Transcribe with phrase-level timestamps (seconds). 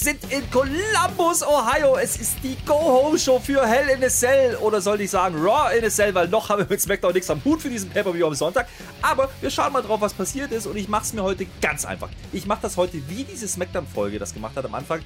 [0.00, 1.96] Sind in Columbus, Ohio.
[1.96, 4.56] Es ist die Go-Home-Show für Hell in a Cell.
[4.56, 7.30] Oder sollte ich sagen Raw in a Cell, weil noch haben wir mit SmackDown nichts
[7.30, 8.68] am Hut für diesen Pay-Per-View am Sonntag.
[9.02, 10.66] Aber wir schauen mal drauf, was passiert ist.
[10.66, 12.08] Und ich mache es mir heute ganz einfach.
[12.32, 15.00] Ich mache das heute, wie diese SmackDown-Folge das gemacht hat am Anfang.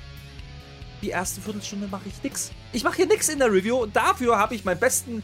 [1.02, 2.50] Die erste Viertelstunde mache ich nichts.
[2.72, 3.76] Ich mache hier nichts in der Review.
[3.76, 5.22] Und dafür habe ich meinen besten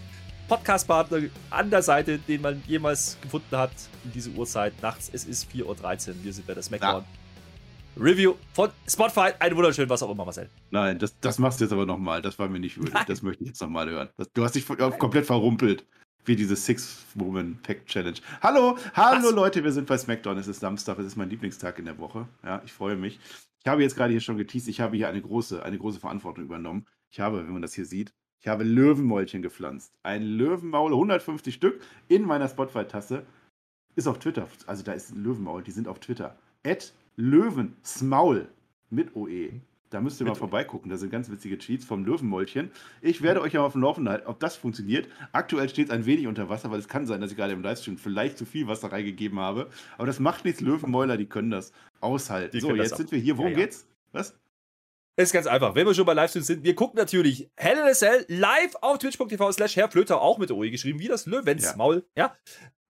[0.49, 3.73] Podcast-Partner an der Seite, den man jemals gefunden hat
[4.05, 5.11] in diese Uhrzeit nachts.
[5.13, 6.15] Es ist 4.13 Uhr.
[6.23, 7.03] Wir sind bei der SmackDown.
[7.03, 7.26] Ja.
[7.99, 9.31] Review von Spotify.
[9.39, 10.51] Ein wunderschön, was auch immer, Marcel.
[10.71, 12.21] Nein, das, das machst du jetzt aber nochmal.
[12.21, 12.95] Das war mir nicht würdig.
[13.07, 14.11] Das möchte ich jetzt nochmal hören.
[14.19, 15.87] Das, du hast dich komplett verrumpelt.
[16.27, 18.19] Wie diese Six-Woman-Pack-Challenge.
[18.43, 19.33] Hallo, hallo was?
[19.33, 20.37] Leute, wir sind bei SmackDown.
[20.39, 22.27] Es ist Samstag, es ist mein Lieblingstag in der Woche.
[22.43, 23.21] Ja, ich freue mich.
[23.61, 26.45] Ich habe jetzt gerade hier schon geteased, ich habe hier eine große, eine große Verantwortung
[26.45, 26.87] übernommen.
[27.11, 29.93] Ich habe, wenn man das hier sieht, ich habe Löwenmäulchen gepflanzt.
[30.03, 33.25] Ein Löwenmaul, 150 Stück in meiner Spotify-Tasse.
[33.95, 34.49] Ist auf Twitter.
[34.67, 36.37] Also da ist ein Löwenmaul, die sind auf Twitter.
[36.65, 38.49] At Löwensmaul
[38.91, 39.61] mit OE.
[39.91, 40.91] Da müsst ihr mal vorbeigucken.
[40.91, 42.71] Da sind ganz witzige Cheats vom Löwenmäulchen.
[43.01, 45.09] Ich werde euch ja auf dem Laufenden halten, ob das funktioniert.
[45.33, 47.63] Aktuell steht es ein wenig unter Wasser, weil es kann sein, dass ich gerade im
[47.63, 49.71] Livestream vielleicht zu viel Wasser reingegeben habe.
[49.97, 50.61] Aber das macht nichts.
[50.61, 52.51] Löwenmäuler, die können das aushalten.
[52.53, 53.39] Die so, jetzt sind wir hier.
[53.39, 53.65] Worum ja, ja.
[53.65, 53.87] geht's?
[54.13, 54.37] Was?
[55.15, 55.75] Es ist ganz einfach.
[55.75, 58.99] Wenn wir schon bei Livestream sind, wir gucken natürlich Hell in a Cell live auf
[58.99, 62.05] twitch.tv slash Herr Flöter, auch mit OE geschrieben, wie das Löwensmaul.
[62.17, 62.25] Ja.
[62.25, 62.37] ja.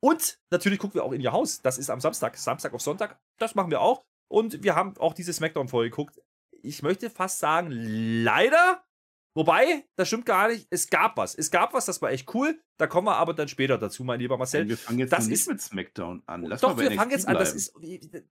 [0.01, 1.63] Und natürlich gucken wir auch in ihr Haus.
[1.63, 3.21] Das ist am Samstag, Samstag auf Sonntag.
[3.39, 4.05] Das machen wir auch.
[4.29, 6.21] Und wir haben auch diese Smackdown-Folge geguckt.
[6.63, 8.83] Ich möchte fast sagen, leider.
[9.37, 10.67] Wobei, das stimmt gar nicht.
[10.71, 11.35] Es gab was.
[11.35, 12.59] Es gab was, das war echt cool.
[12.79, 14.63] Da kommen wir aber dann später dazu, mein lieber Marcel.
[14.63, 16.45] Und wir fangen jetzt das nicht ist, mit Smackdown an.
[16.45, 17.35] Lass doch, wir fangen jetzt an.
[17.35, 17.75] Das ist,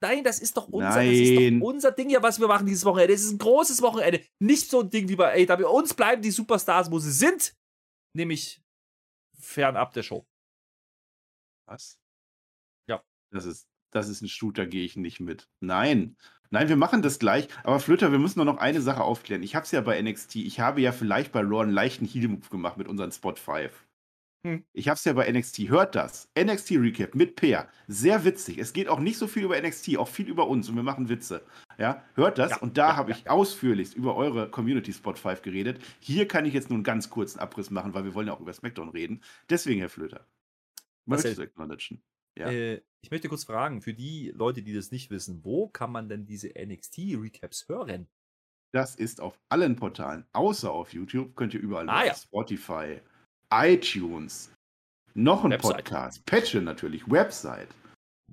[0.01, 2.85] nein, das ist doch unser, das ist doch unser Ding ja, was wir machen dieses
[2.85, 3.13] Wochenende.
[3.13, 4.25] Es ist ein großes Wochenende.
[4.39, 5.65] Nicht so ein Ding wie bei AW.
[5.65, 7.55] Uns bleiben die Superstars, wo sie sind.
[8.13, 8.63] Nämlich
[9.39, 10.25] fernab der Show.
[11.67, 11.99] Was?
[12.87, 13.03] Ja.
[13.31, 15.47] Das ist das ist ein Shooter, gehe ich nicht mit.
[15.61, 16.17] Nein.
[16.51, 17.47] Nein, wir machen das gleich.
[17.63, 19.41] Aber Flöter, wir müssen nur noch eine Sache aufklären.
[19.41, 20.35] Ich habe es ja bei NXT.
[20.37, 23.71] Ich habe ja vielleicht bei Raw einen leichten Heal-Move gemacht mit unseren Spot 5.
[24.45, 24.63] Hm.
[24.73, 25.69] Ich habe es ja bei NXT.
[25.69, 26.29] Hört das.
[26.37, 27.67] NXT Recap mit Peer.
[27.87, 28.59] Sehr witzig.
[28.59, 31.09] Es geht auch nicht so viel über NXT, auch viel über uns und wir machen
[31.09, 31.41] Witze.
[31.77, 32.51] Ja, hört das.
[32.51, 35.81] Ja, und da ja, habe ich ausführlichst über eure Community Spot 5 geredet.
[35.99, 38.39] Hier kann ich jetzt nur einen ganz kurzen Abriss machen, weil wir wollen ja auch
[38.39, 39.21] über SmackDown reden.
[39.49, 40.27] Deswegen, Herr Flöter.
[41.05, 42.01] Möchtest du acknowledgen?
[42.37, 42.49] Ja.
[42.49, 46.09] Äh, ich möchte kurz fragen, für die Leute, die das nicht wissen, wo kann man
[46.09, 48.07] denn diese NXT-Recaps hören?
[48.73, 52.15] Das ist auf allen Portalen, außer auf YouTube, könnt ihr überall ah, ja.
[52.15, 52.99] Spotify,
[53.53, 54.51] iTunes,
[55.13, 55.75] noch ein Website.
[55.77, 57.69] Podcast, Patche natürlich, Website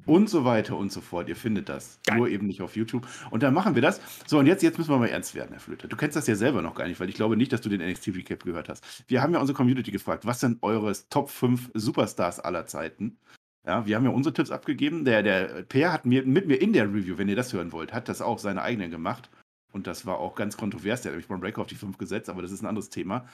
[0.06, 1.28] und so weiter und so fort.
[1.28, 2.00] Ihr findet das.
[2.06, 2.16] Geil.
[2.16, 3.06] Nur eben nicht auf YouTube.
[3.30, 4.00] Und dann machen wir das.
[4.26, 5.88] So, und jetzt, jetzt müssen wir mal ernst werden, Herr Flöter.
[5.88, 7.80] Du kennst das ja selber noch gar nicht, weil ich glaube nicht, dass du den
[7.80, 8.84] NXT Recap gehört hast.
[9.08, 13.18] Wir haben ja unsere Community gefragt, was sind eure Top 5 Superstars aller Zeiten?
[13.64, 15.04] Ja, wir haben ja unsere Tipps abgegeben.
[15.04, 17.92] Der, der Per hat mir, mit mir in der Review, wenn ihr das hören wollt,
[17.92, 19.30] hat das auch seine eigenen gemacht.
[19.72, 21.02] Und das war auch ganz kontrovers.
[21.02, 23.28] Der hat nämlich Braun Breaker auf die 5 gesetzt, aber das ist ein anderes Thema.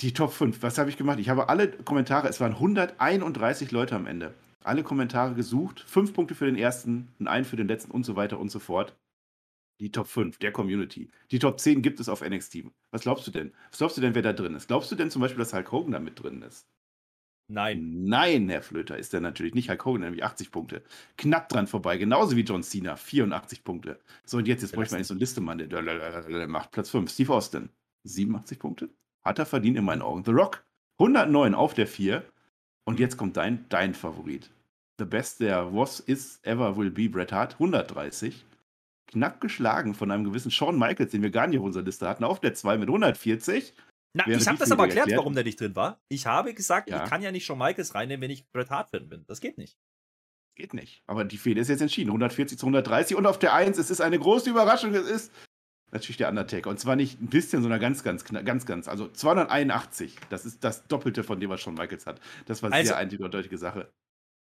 [0.00, 1.20] Die Top 5, was habe ich gemacht?
[1.20, 4.34] Ich habe alle Kommentare, es waren 131 Leute am Ende.
[4.64, 8.40] Alle Kommentare gesucht, 5 Punkte für den ersten einen für den letzten und so weiter
[8.40, 8.96] und so fort.
[9.80, 11.10] Die Top 5 der Community.
[11.30, 12.64] Die Top 10 gibt es auf NXT.
[12.90, 13.52] Was glaubst du denn?
[13.70, 14.68] Was glaubst du denn, wer da drin ist?
[14.68, 16.66] Glaubst du denn zum Beispiel, dass Hulk Hogan da mit drin ist?
[17.48, 18.04] Nein.
[18.04, 19.68] Nein, Herr Flöter, ist er natürlich nicht.
[19.68, 20.82] Hulk Hogan, nämlich 80 Punkte.
[21.18, 24.00] Knapp dran vorbei, genauso wie John Cena, 84 Punkte.
[24.24, 27.10] So, und jetzt, jetzt bräuchte man nicht so eine Liste, Mann, der macht Platz 5.
[27.10, 27.68] Steve Austin,
[28.04, 28.88] 87 Punkte.
[29.22, 30.24] Hat er verdient in meinen Augen.
[30.24, 30.64] The Rock,
[30.98, 32.24] 109 auf der 4.
[32.84, 34.50] Und jetzt kommt dein, dein Favorit.
[34.98, 38.44] The best there was, is, ever will be Bret Hart, 130.
[39.06, 42.24] Knapp geschlagen von einem gewissen Shawn Michaels, den wir gar nicht auf unserer Liste hatten,
[42.24, 43.74] auf der 2 mit 140.
[44.16, 46.00] Na, ich habe das aber erklärt, erklärt, warum der nicht drin war.
[46.08, 47.02] Ich habe gesagt, ja.
[47.02, 49.24] ich kann ja nicht schon Michaels reinnehmen, wenn ich Bret Hart-Fan bin.
[49.26, 49.76] Das geht nicht.
[50.54, 51.02] Geht nicht.
[51.06, 52.10] Aber die Fehde ist jetzt entschieden.
[52.10, 55.32] 140 zu 130 und auf der 1, es ist eine große Überraschung, es ist
[55.90, 56.70] natürlich der Undertaker.
[56.70, 58.86] Und zwar nicht ein bisschen, sondern ganz, ganz, ganz, ganz.
[58.86, 60.16] Also 281.
[60.30, 62.20] Das ist das Doppelte von dem, was schon Michaels hat.
[62.46, 63.92] Das war also, sehr eindeutige Sache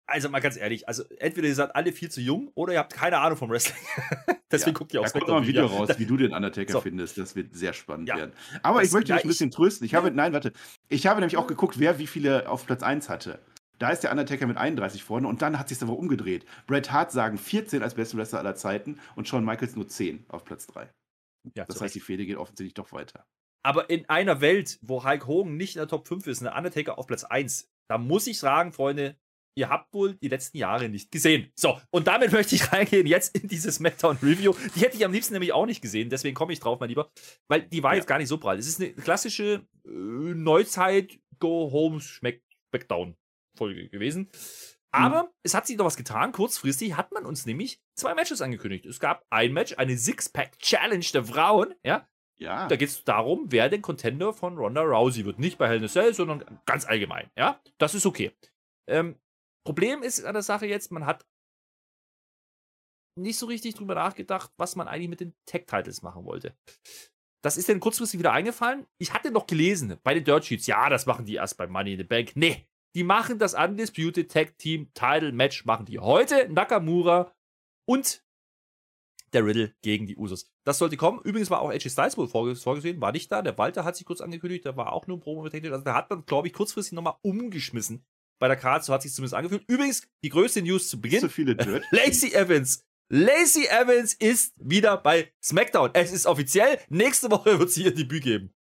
[0.06, 2.92] also mal ganz ehrlich, also entweder ihr seid alle viel zu jung oder ihr habt
[2.92, 3.78] keine Ahnung vom Wrestling.
[4.52, 6.74] Deswegen ja, guckt ihr auch Da kommt mal ein Video raus, wie du den Undertaker
[6.74, 6.80] so.
[6.80, 7.18] findest.
[7.18, 8.16] Das wird sehr spannend ja.
[8.16, 8.32] werden.
[8.62, 9.84] Aber das, ich möchte dich ein bisschen trösten.
[9.86, 10.52] Ich habe, nein, warte.
[10.88, 13.40] Ich habe nämlich auch geguckt, wer wie viele auf Platz 1 hatte.
[13.78, 16.44] Da ist der Undertaker mit 31 vorne und dann hat sich aber umgedreht.
[16.66, 20.44] Bret Hart sagen 14 als beste Wrestler aller Zeiten und Shawn Michaels nur 10 auf
[20.44, 20.88] Platz 3.
[21.56, 23.26] Ja, das heißt, die Fehde geht offensichtlich doch weiter.
[23.64, 26.56] Aber in einer Welt, wo Hulk Hogan nicht in der Top 5 ist, und der
[26.56, 29.16] Undertaker auf Platz 1, da muss ich sagen, Freunde,
[29.54, 31.50] ihr habt wohl die letzten Jahre nicht gesehen.
[31.54, 34.54] So, und damit möchte ich reingehen jetzt in diese SmackDown Review.
[34.74, 37.10] Die hätte ich am liebsten nämlich auch nicht gesehen, deswegen komme ich drauf, mein Lieber,
[37.48, 37.96] weil die war ja.
[37.98, 38.58] jetzt gar nicht so prall.
[38.58, 43.16] Es ist eine klassische äh, Neuzeit Go Home Smackdown
[43.56, 44.30] Folge gewesen.
[44.94, 45.28] Aber mhm.
[45.42, 46.30] es hat sich doch was getan.
[46.30, 48.86] Kurzfristig hat man uns nämlich zwei Matches angekündigt.
[48.86, 51.74] Es gab ein Match, eine Six-Pack-Challenge der Frauen.
[51.84, 52.08] Ja.
[52.36, 52.68] Ja.
[52.68, 55.38] Da geht es darum, wer der Contender von Ronda Rousey wird.
[55.38, 57.28] Nicht bei Hell in a Cell, sondern ganz allgemein.
[57.36, 57.60] Ja.
[57.78, 58.32] Das ist okay.
[58.86, 59.16] Ähm,
[59.64, 61.26] Problem ist an der Sache jetzt, man hat
[63.16, 66.56] nicht so richtig drüber nachgedacht, was man eigentlich mit den Tag-Titles machen wollte.
[67.42, 68.86] Das ist dann kurzfristig wieder eingefallen.
[68.98, 71.92] Ich hatte noch gelesen bei den Dirt Sheets, ja, das machen die erst bei Money
[71.92, 72.32] in the Bank.
[72.34, 76.48] Nee, die machen das Undisputed Tag Team Title Match, machen die heute.
[76.48, 77.32] Nakamura
[77.86, 78.24] und
[79.32, 80.50] der Riddle gegen die Usos.
[80.64, 81.20] Das sollte kommen.
[81.22, 83.42] Übrigens war auch AJ Styles wohl vorgesehen, war nicht da.
[83.42, 85.72] Der Walter hat sich kurz angekündigt, der war auch nur ein Promo technisch.
[85.72, 88.06] Also der hat man, glaube ich, kurzfristig nochmal umgeschmissen
[88.38, 88.84] bei der Karte.
[88.84, 89.64] So hat sich zumindest angefühlt.
[89.68, 91.20] Übrigens, die größte News zu Beginn.
[91.20, 91.54] So viele
[91.90, 92.84] Lacey Evans.
[93.10, 95.90] Lacey Evans ist wieder bei SmackDown.
[95.92, 96.78] Es ist offiziell.
[96.88, 98.54] Nächste Woche wird sie ihr Debüt geben.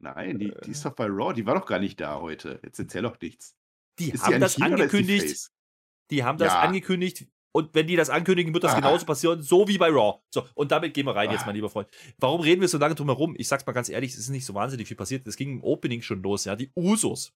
[0.00, 1.32] Nein, die, die ist doch bei Raw.
[1.32, 2.60] Die war doch gar nicht da heute.
[2.62, 3.54] Jetzt erzähl doch nichts.
[3.98, 5.50] Die ist haben die das angekündigt.
[6.10, 6.60] Die, die, haben das ja.
[6.60, 7.26] angekündigt.
[7.52, 8.80] Und wenn die das ankündigen, wird das Aha.
[8.80, 10.20] genauso passieren, so wie bei Raw.
[10.30, 11.88] So, und damit gehen wir rein jetzt, mein lieber Freund.
[12.18, 13.36] Warum reden wir so lange drum herum?
[13.38, 15.26] Ich sag's mal ganz ehrlich, es ist nicht so wahnsinnig viel passiert.
[15.28, 16.56] Es ging im Opening schon los, ja.
[16.56, 17.32] Die Usos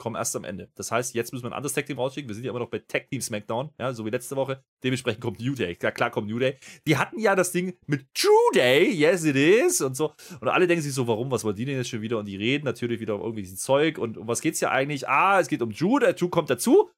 [0.00, 0.72] kommen erst am Ende.
[0.74, 2.28] Das heißt, jetzt müssen wir ein anderes Tag Team rausschicken.
[2.28, 4.64] Wir sind ja immer noch bei Tag Team SmackDown, ja, so wie letzte Woche.
[4.82, 5.76] Dementsprechend kommt New Day.
[5.80, 6.58] Ja, klar kommt New Day.
[6.86, 10.14] Die hatten ja das Ding mit True Day, yes it is und so.
[10.40, 12.18] Und alle denken sich so, warum, was wollen die denn jetzt schon wieder?
[12.18, 13.98] Und die reden natürlich wieder um irgendwie diesen Zeug.
[13.98, 15.06] Und um was geht's ja eigentlich?
[15.06, 15.98] Ah, es geht um Drew.
[15.98, 16.90] Der Drew kommt dazu.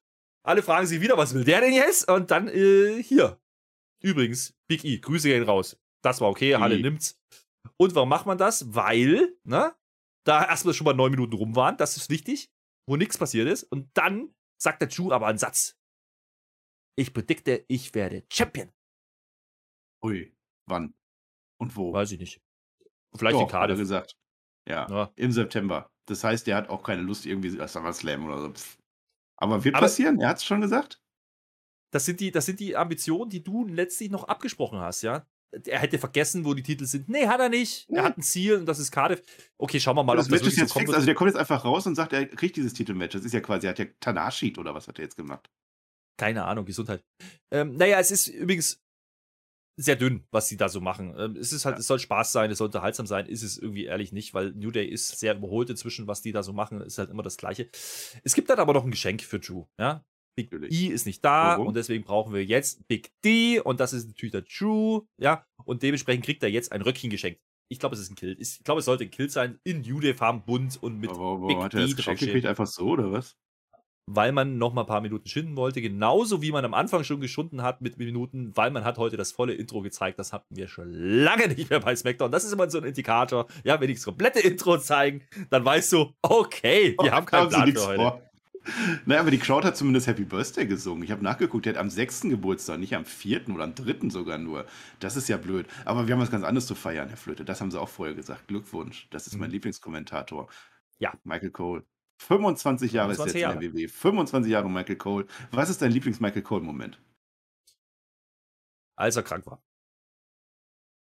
[0.45, 2.09] Alle fragen sich wieder, was will der denn jetzt?
[2.09, 3.37] Und dann äh, hier.
[4.01, 5.77] Übrigens, Big E, Grüße gehen raus.
[6.01, 7.19] Das war okay, Halle nimmt's.
[7.77, 8.73] Und warum macht man das?
[8.73, 9.73] Weil, ne?
[10.25, 12.52] Da erstmal schon mal neun Minuten rum waren, das ist wichtig
[12.87, 13.63] wo nichts passiert ist.
[13.63, 15.77] Und dann sagt der Drew aber einen Satz.
[16.95, 18.71] Ich predikte, ich werde Champion.
[20.03, 20.35] Ui,
[20.67, 20.93] wann?
[21.59, 21.93] Und wo?
[21.93, 22.41] Weiß ich nicht.
[23.15, 23.77] Vielleicht Doch, in Cardiff.
[23.77, 24.17] gesagt.
[24.67, 25.91] Ja, ja, im September.
[26.05, 28.53] Das heißt, der hat auch keine Lust irgendwie als Slam oder so.
[29.37, 31.01] Aber wird aber passieren, er hat es schon gesagt.
[31.91, 35.27] Das sind, die, das sind die Ambitionen, die du letztlich noch abgesprochen hast, ja?
[35.65, 37.09] Er hätte vergessen, wo die Titel sind.
[37.09, 37.89] Nee, hat er nicht.
[37.89, 39.21] Er hat ein Ziel und das ist Cardiff.
[39.57, 40.93] Okay, schauen wir mal, das ob das Match ist jetzt so kommt.
[40.93, 43.13] Also der kommt jetzt einfach raus und sagt, er kriegt dieses Titelmatch.
[43.13, 45.49] Das ist ja quasi, er hat ja Tanashi oder was hat er jetzt gemacht?
[46.17, 47.03] Keine Ahnung, Gesundheit.
[47.51, 48.83] Ähm, naja, es ist übrigens
[49.75, 51.15] sehr dünn, was sie da so machen.
[51.17, 51.79] Ähm, es ist halt, ja.
[51.79, 54.71] es soll Spaß sein, es soll unterhaltsam sein, ist es irgendwie ehrlich nicht, weil New
[54.71, 57.69] Day ist sehr überholt inzwischen, was die da so machen, ist halt immer das Gleiche.
[58.23, 60.05] Es gibt dann aber noch ein Geschenk für Drew, ja.
[60.35, 60.81] Big natürlich.
[60.81, 61.67] E ist nicht da Warum?
[61.67, 65.83] und deswegen brauchen wir jetzt Big D und das ist natürlich der True, ja, und
[65.83, 67.41] dementsprechend kriegt er jetzt ein Röckchen geschenkt.
[67.69, 68.35] Ich glaube, es ist ein Kill.
[68.39, 71.57] Ich glaube, es sollte ein Kill sein in Jude-Farben bunt und mit aber, aber, Big
[71.57, 73.35] hat D er das Geschenk gekriegt einfach so oder was?
[74.05, 77.21] Weil man noch mal ein paar Minuten schinden wollte, genauso wie man am Anfang schon
[77.21, 80.19] geschunden hat mit Minuten, weil man hat heute das volle Intro gezeigt.
[80.19, 82.29] Das hatten wir schon lange nicht mehr bei SmackDown.
[82.29, 83.47] Das ist immer so ein Indikator.
[83.63, 87.47] Ja, wenn die das komplette Intro zeigen, dann weißt du, okay, die oh, haben keinen
[87.47, 87.95] Plan für heute.
[87.95, 88.32] Vor.
[89.05, 91.03] Naja, aber die Crowd hat zumindest Happy Birthday gesungen.
[91.03, 92.21] Ich habe nachgeguckt, der hat am 6.
[92.21, 93.49] Geburtstag, nicht am 4.
[93.49, 94.09] oder am 3.
[94.09, 94.65] sogar nur.
[94.99, 95.67] Das ist ja blöd.
[95.85, 97.45] Aber wir haben was ganz anderes zu feiern, Herr Flöte.
[97.45, 98.47] Das haben sie auch vorher gesagt.
[98.47, 99.07] Glückwunsch.
[99.09, 99.53] Das ist mein mhm.
[99.53, 100.49] Lieblingskommentator.
[100.99, 101.13] Ja.
[101.23, 101.83] Michael Cole.
[102.19, 103.55] 25 Jahre 25 ist jetzt Jahre.
[103.55, 103.87] in der WW.
[103.87, 105.25] 25 Jahre Michael Cole.
[105.51, 106.99] Was ist dein Lieblings-Michael Cole-Moment?
[108.95, 109.61] Als er krank war.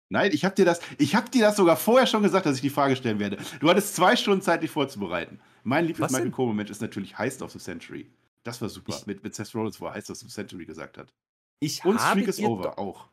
[0.10, 2.62] Nein, ich habe dir das, ich habe dir das sogar vorher schon gesagt, dass ich
[2.62, 3.38] die Frage stellen werde.
[3.60, 5.39] Du hattest zwei Stunden Zeit, dich vorzubereiten.
[5.63, 8.10] Mein Lieblings-Michael Cole-Moment ist natürlich Heist of the Century.
[8.44, 8.96] Das war super.
[8.98, 11.13] Ich, mit, mit Seth Rollins, wo er Heist of the Century gesagt hat.
[11.60, 13.10] Ich Und Streak is Over auch.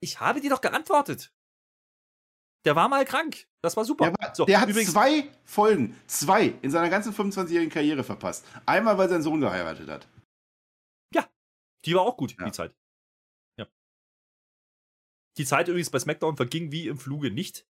[0.00, 1.32] Ich habe dir doch geantwortet.
[2.64, 3.46] Der war mal krank.
[3.62, 4.04] Das war super.
[4.04, 8.44] Der, war, so, der hat übrigens, zwei Folgen, zwei in seiner ganzen 25-jährigen Karriere verpasst.
[8.66, 10.06] Einmal, weil sein Sohn geheiratet hat.
[11.14, 11.26] Ja,
[11.84, 12.44] die war auch gut, ja.
[12.44, 12.74] die Zeit.
[15.36, 17.66] Die Zeit übrigens bei SmackDown verging wie im Fluge nicht.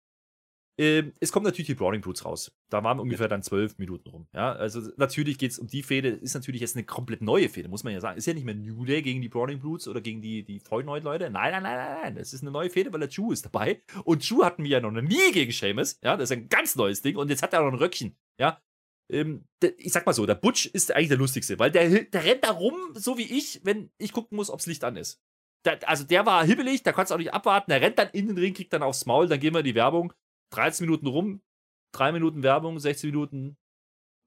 [0.81, 2.53] Ähm, es kommt natürlich die Browning Brutes raus.
[2.71, 4.29] Da waren ungefähr dann zwölf Minuten rum.
[4.33, 7.69] Ja, also natürlich geht es um die Fehde, ist natürlich jetzt eine komplett neue Fehde,
[7.69, 8.17] muss man ja sagen.
[8.17, 11.03] Ist ja nicht mehr New Day gegen die Browning Brutes oder gegen die, die neuen
[11.03, 11.31] Leute.
[11.31, 12.17] Nein, nein, nein, nein, nein.
[12.17, 13.83] Es ist eine neue Fehde, weil der Drew ist dabei.
[14.05, 15.99] Und Drew hatten wir ja noch nie gegen Seamus.
[16.03, 17.17] Ja, das ist ein ganz neues Ding.
[17.17, 18.17] Und jetzt hat er noch ein Röckchen.
[18.39, 18.63] Ja,
[19.11, 19.47] ähm,
[19.79, 22.53] ich sag mal so, der Butch ist eigentlich der lustigste, weil der, der rennt da
[22.53, 25.21] rum, so wie ich, wenn ich gucken muss, ob's Licht an ist
[25.65, 27.71] der, also der war hibbelig, da konntest du auch nicht abwarten.
[27.71, 29.75] Der rennt dann in den Ring, kriegt dann aufs Maul, dann gehen wir in die
[29.75, 30.13] Werbung.
[30.51, 31.43] 13 Minuten rum,
[31.93, 33.57] 3 Minuten Werbung, 16 Minuten.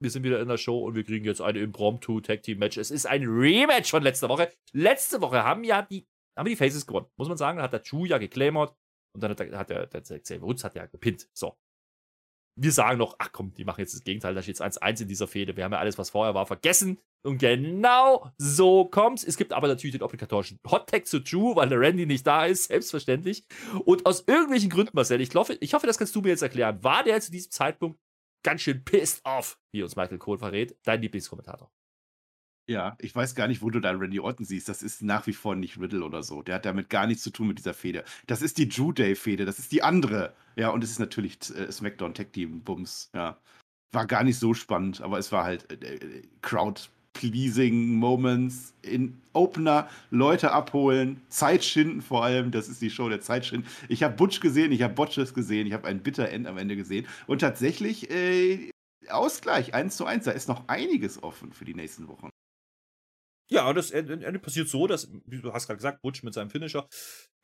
[0.00, 2.76] Wir sind wieder in der Show und wir kriegen jetzt eine Impromptu Tag Team Match.
[2.76, 4.52] Es ist ein Rematch von letzter Woche.
[4.72, 7.06] Letzte Woche haben ja die, haben die Faces gewonnen.
[7.16, 8.76] Muss man sagen, da hat der Chu ja geclaimert
[9.14, 11.28] und dann hat der, hat der, der, der Xavier Woods hat ja gepinnt.
[11.32, 11.56] So.
[12.58, 15.28] Wir sagen noch, ach komm, die machen jetzt das Gegenteil, da steht 1-1 in dieser
[15.28, 15.56] Fehde.
[15.56, 16.98] Wir haben ja alles, was vorher war, vergessen.
[17.24, 19.22] Und genau so kommt's.
[19.22, 22.64] Es gibt aber natürlich den obligatorischen Hot-Tag zu Drew, weil der Randy nicht da ist,
[22.68, 23.44] selbstverständlich.
[23.84, 26.82] Und aus irgendwelchen Gründen, Marcel, ich hoffe, ich hoffe, das kannst du mir jetzt erklären,
[26.82, 28.00] war der zu diesem Zeitpunkt
[28.42, 31.70] ganz schön pissed off, wie uns Michael Cole verrät, dein Lieblingskommentator.
[32.68, 34.68] Ja, ich weiß gar nicht, wo du da Randy Orton siehst.
[34.68, 36.42] Das ist nach wie vor nicht Riddle oder so.
[36.42, 38.04] Der hat damit gar nichts zu tun mit dieser Fehde.
[38.26, 40.34] Das ist die Drew Day Fehde, das ist die andere.
[40.56, 43.10] Ja, und es ist natürlich äh, SmackDown Tag Team Bums.
[43.14, 43.40] Ja,
[43.90, 49.20] war gar nicht so spannend, aber es war halt äh, äh Crowd pleasing Moments in
[49.32, 52.50] Opener, Leute abholen, Zeit schinden vor allem.
[52.50, 53.66] Das ist die Show der Zeit schinden.
[53.88, 56.76] Ich habe Butch gesehen, ich habe Botches gesehen, ich habe ein Bitter End am Ende
[56.76, 58.70] gesehen und tatsächlich äh,
[59.08, 60.24] Ausgleich 1 zu 1.
[60.24, 62.31] Da ist noch einiges offen für die nächsten Wochen.
[63.50, 66.88] Ja, das Ende passiert so, dass, wie du hast gerade gesagt, Butch mit seinem Finisher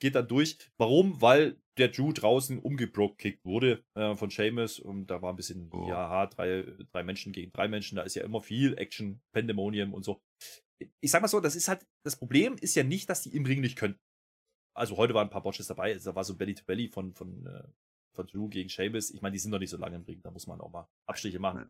[0.00, 0.59] geht dann durch.
[0.78, 1.21] Warum?
[1.21, 5.88] Weil der Drew draußen umgebrockkickt wurde äh, von Seamus und da war ein bisschen, oh.
[5.88, 10.05] ja, drei, drei Menschen gegen drei Menschen, da ist ja immer viel Action, Pandemonium und
[10.05, 10.23] so.
[11.00, 13.45] Ich sag mal so, das ist halt, das Problem ist ja nicht, dass die im
[13.45, 13.99] Ring nicht können.
[14.75, 17.47] Also heute waren ein paar Botches dabei, da war so Belly to Belly von, von,
[17.47, 17.69] äh,
[18.14, 19.11] von Drew gegen Seamus.
[19.11, 20.88] Ich meine, die sind noch nicht so lange im Ring, da muss man auch mal
[21.07, 21.69] Abstriche machen.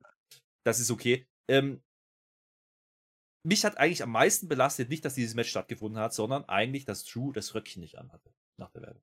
[0.64, 1.26] Das ist okay.
[1.48, 1.82] Ähm,
[3.44, 7.04] mich hat eigentlich am meisten belastet, nicht, dass dieses Match stattgefunden hat, sondern eigentlich, dass
[7.04, 9.02] Drew das Röckchen nicht anhatte nach der Werbung.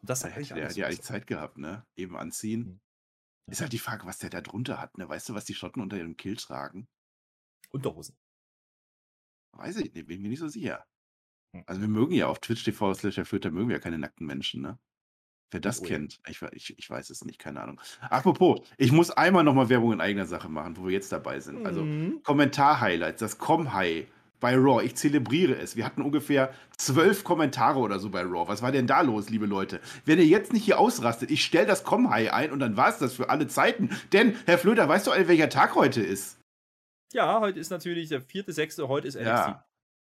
[0.00, 1.86] Und das hat eigentlich der hat ja eigentlich Zeit gehabt, ne?
[1.96, 2.60] Eben anziehen.
[2.60, 2.80] Mhm.
[3.52, 5.08] Ist halt die Frage, was der da drunter hat, ne?
[5.08, 6.88] Weißt du, was die Schotten unter ihrem Kill tragen?
[7.70, 8.16] Unterhosen.
[9.52, 10.86] Weiß ich nicht, bin mir nicht so sicher.
[11.54, 11.64] Hm.
[11.66, 14.62] Also wir mögen ja auf Twitch TV slash da mögen wir ja keine nackten Menschen,
[14.62, 14.78] ne?
[15.50, 17.80] Wer das oh, kennt, ich, ich, ich, weiß es nicht, keine Ahnung.
[18.10, 21.66] Apropos, ich muss einmal nochmal Werbung in eigener Sache machen, wo wir jetzt dabei sind.
[21.66, 22.20] Also mhm.
[22.24, 24.06] Kommentar-Highlights, das Com-High
[24.40, 24.84] bei Raw.
[24.84, 25.76] Ich zelebriere es.
[25.76, 28.48] Wir hatten ungefähr zwölf Kommentare oder so bei Raw.
[28.48, 29.80] Was war denn da los, liebe Leute?
[30.04, 32.98] Wenn ihr jetzt nicht hier ausrastet, ich stelle das Com-High ein und dann war es
[32.98, 33.90] das für alle Zeiten.
[34.12, 36.38] Denn, Herr Flöter, weißt du, welcher Tag heute ist?
[37.12, 39.26] Ja, heute ist natürlich der vierte, sechste, heute ist NXT.
[39.26, 39.65] Ja.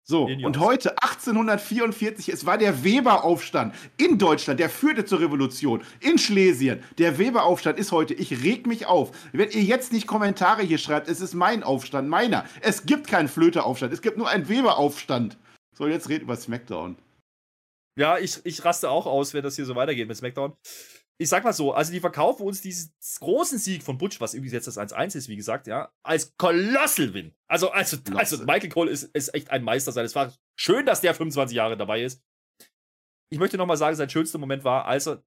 [0.03, 5.83] So, und heute, 1844, es war der Weberaufstand in Deutschland, der führte zur Revolution.
[6.01, 8.15] In Schlesien, der Weberaufstand ist heute.
[8.15, 9.13] Ich reg mich auf.
[9.33, 12.45] Wenn ihr jetzt nicht Kommentare hier schreibt, es ist mein Aufstand, meiner.
[12.61, 15.39] Es gibt keinen Flöteaufstand, es gibt nur einen Weberaufstand.
[15.77, 16.97] So, jetzt redet über SmackDown.
[17.97, 20.55] Ja, ich, ich raste auch aus, wenn das hier so weitergeht mit SmackDown
[21.21, 24.53] ich sag mal so, also die verkaufen uns diesen großen Sieg von Butch, was irgendwie
[24.53, 27.35] jetzt das 1-1 ist, wie gesagt, ja, als Colossal Win.
[27.47, 30.07] Also, also, also Michael Cole ist, ist echt ein Meister sein.
[30.07, 32.25] Es war schön, dass der 25 Jahre dabei ist.
[33.31, 35.23] Ich möchte nochmal sagen, sein schönster Moment war, als er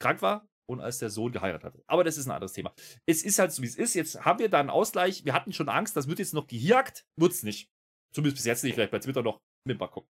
[0.00, 1.84] krank war und als der Sohn geheiratet hatte.
[1.88, 2.72] Aber das ist ein anderes Thema.
[3.04, 3.94] Es ist halt so, wie es ist.
[3.94, 5.24] Jetzt haben wir da einen Ausgleich.
[5.24, 7.04] Wir hatten schon Angst, das wird jetzt noch gejagt.
[7.16, 7.72] Wird's nicht.
[8.14, 8.74] Zumindest bis jetzt nicht.
[8.74, 10.08] Vielleicht bei Twitter noch mit mal gucken.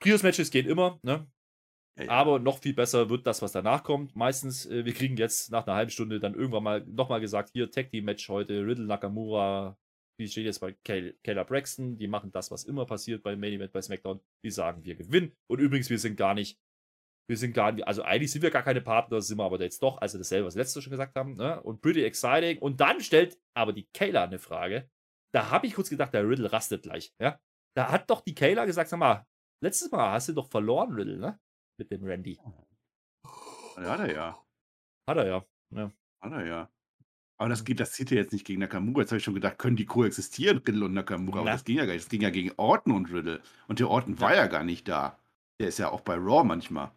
[0.00, 1.30] Prius-Matches gehen immer, ne?
[2.08, 4.14] Aber noch viel besser wird das, was danach kommt.
[4.14, 7.70] Meistens, äh, wir kriegen jetzt nach einer halben Stunde dann irgendwann mal nochmal gesagt, hier
[7.70, 9.78] Tag Team Match heute, Riddle Nakamura,
[10.18, 13.72] wie steht jetzt bei Kayla Braxton, die machen das, was immer passiert beim Main Event
[13.72, 15.32] bei SmackDown, die sagen, wir gewinnen.
[15.50, 16.58] Und übrigens, wir sind gar nicht,
[17.28, 19.82] wir sind gar nicht, also eigentlich sind wir gar keine Partner, sind wir aber jetzt
[19.82, 21.62] doch, also dasselbe, was wir letztes schon gesagt haben, ne?
[21.62, 22.58] und pretty exciting.
[22.58, 24.88] Und dann stellt aber die Kayla eine Frage,
[25.34, 27.38] da habe ich kurz gedacht, der Riddle rastet gleich, ja.
[27.76, 29.26] Da hat doch die Kayla gesagt, sag mal,
[29.62, 31.38] letztes Mal hast du doch verloren, Riddle, ne?
[31.78, 32.38] Mit dem Randy.
[33.76, 34.38] Ja, hat er ja.
[35.06, 35.44] Hat er ja.
[35.70, 35.92] ja.
[36.20, 36.70] Hat er ja.
[37.38, 39.00] Aber das geht, das zieht ja jetzt nicht gegen Nakamura.
[39.00, 41.40] Jetzt habe ich schon gedacht, können die koexistieren, Riddle und Nakamura?
[41.40, 42.04] Aber das ging ja gar nicht.
[42.04, 43.42] Das ging ja gegen Orton und Riddle.
[43.68, 44.20] Und der Orton ja.
[44.20, 45.18] war ja gar nicht da.
[45.60, 46.92] Der ist ja auch bei Raw manchmal.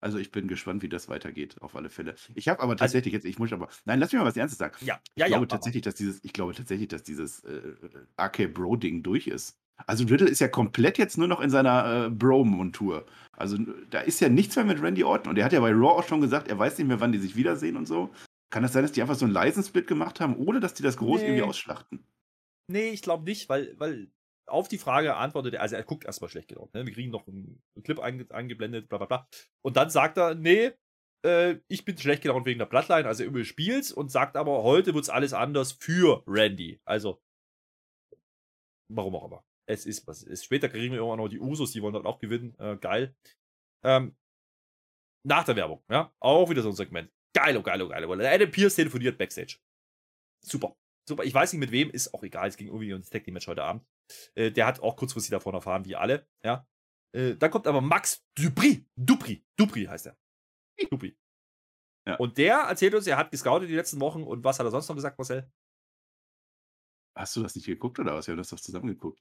[0.00, 2.16] Also ich bin gespannt, wie das weitergeht, auf alle Fälle.
[2.34, 4.36] Ich habe aber also tatsächlich also, jetzt, ich muss aber, nein, lass mich mal was
[4.36, 4.74] Ernstes sagen.
[4.80, 7.74] Ja, ja, ich glaube ja, tatsächlich, dass dieses, ich glaube tatsächlich, dass dieses äh,
[8.16, 9.58] AK Bro Ding durch ist.
[9.86, 13.06] Also Riddle ist ja komplett jetzt nur noch in seiner äh, Bro-Montur.
[13.42, 13.56] Also
[13.90, 15.30] da ist ja nichts mehr mit Randy Orton.
[15.30, 17.18] Und er hat ja bei Raw auch schon gesagt, er weiß nicht mehr, wann die
[17.18, 18.08] sich wiedersehen und so.
[18.50, 20.84] Kann das sein, dass die einfach so einen leisen Split gemacht haben, ohne dass die
[20.84, 21.26] das groß nee.
[21.26, 22.06] irgendwie ausschlachten?
[22.70, 24.12] Nee, ich glaube nicht, weil, weil
[24.46, 26.72] auf die Frage antwortet er, also er guckt erstmal schlecht gelaunt.
[26.72, 26.86] Ne?
[26.86, 29.28] Wir kriegen noch einen, Clip einge eingeblendet, bla bla bla.
[29.60, 30.70] Und dann sagt er, nee,
[31.24, 34.94] äh, ich bin schlecht gelaunt wegen der Bloodline, also immer spielt's und sagt aber, heute
[34.94, 36.80] wird's alles anders für Randy.
[36.84, 37.20] Also,
[38.88, 40.44] warum auch immer es ist, was es ist.
[40.44, 42.54] Später kriegen wir immer noch die Usos, die wollen dort auch gewinnen.
[42.58, 43.14] Äh, geil.
[43.84, 44.16] Ähm,
[45.24, 47.10] nach der Werbung, ja, auch wieder so ein Segment.
[47.34, 48.18] Geil, oh geil, oh geil.
[48.18, 49.58] Der Adam Pierce telefoniert Backstage.
[50.44, 50.76] Super.
[51.08, 51.24] Super.
[51.24, 52.48] Ich weiß nicht mit wem, ist auch egal.
[52.48, 53.84] Es ging irgendwie um das Tag Team Match heute Abend.
[54.34, 56.66] Äh, der hat auch kurzfristig davon erfahren, wie alle, ja.
[57.14, 58.86] Äh, dann kommt aber Max Dupri.
[58.96, 59.44] Dupri.
[59.56, 60.18] Dupri heißt er.
[60.90, 61.16] Dupri.
[62.06, 62.16] Ja.
[62.16, 64.88] Und der erzählt uns, er hat gescoutet die letzten Wochen und was hat er sonst
[64.88, 65.50] noch gesagt, Marcel?
[67.16, 68.26] Hast du das nicht geguckt oder was?
[68.26, 69.20] Wir haben das doch zusammen geguckt.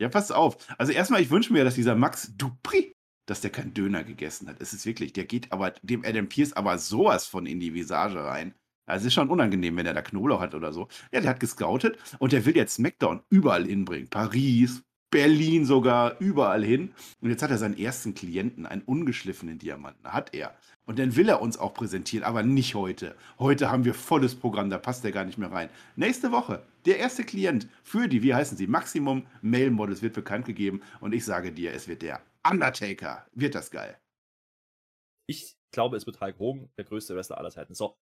[0.00, 0.56] Ja, pass auf.
[0.78, 2.94] Also erstmal, ich wünsche mir, dass dieser Max Dupri,
[3.26, 4.56] dass der keinen Döner gegessen hat.
[4.58, 8.24] Es ist wirklich, der geht aber dem Adam Pierce aber sowas von in die Visage
[8.24, 8.54] rein.
[8.86, 10.88] Also ist schon unangenehm, wenn er da Knoblauch hat oder so.
[11.12, 14.08] Ja, der hat gescoutet und der will jetzt SmackDown überall hinbringen.
[14.08, 16.94] Paris, Berlin sogar, überall hin.
[17.20, 20.56] Und jetzt hat er seinen ersten Klienten, einen ungeschliffenen Diamanten, hat er.
[20.90, 23.14] Und dann will er uns auch präsentieren, aber nicht heute.
[23.38, 25.70] Heute haben wir volles Programm, da passt er gar nicht mehr rein.
[25.94, 30.46] Nächste Woche, der erste Klient für die, wie heißen sie, Maximum Male Models wird bekannt
[30.46, 30.82] gegeben.
[30.98, 33.24] Und ich sage dir, es wird der Undertaker.
[33.34, 34.00] Wird das geil.
[35.28, 37.76] Ich glaube, es wird Hulk Hogan, der größte Wrestler aller Zeiten.
[37.76, 37.96] So.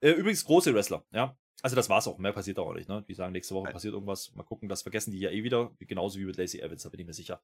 [0.00, 1.36] Äh, übrigens, große Wrestler, ja.
[1.60, 3.04] Also das war's auch, mehr passiert auch nicht, ne?
[3.06, 4.34] Die sagen, nächste Woche passiert irgendwas.
[4.34, 5.70] Mal gucken, das vergessen die ja eh wieder.
[5.78, 7.40] Genauso wie mit Lacey Evans, da bin ich mir sicher.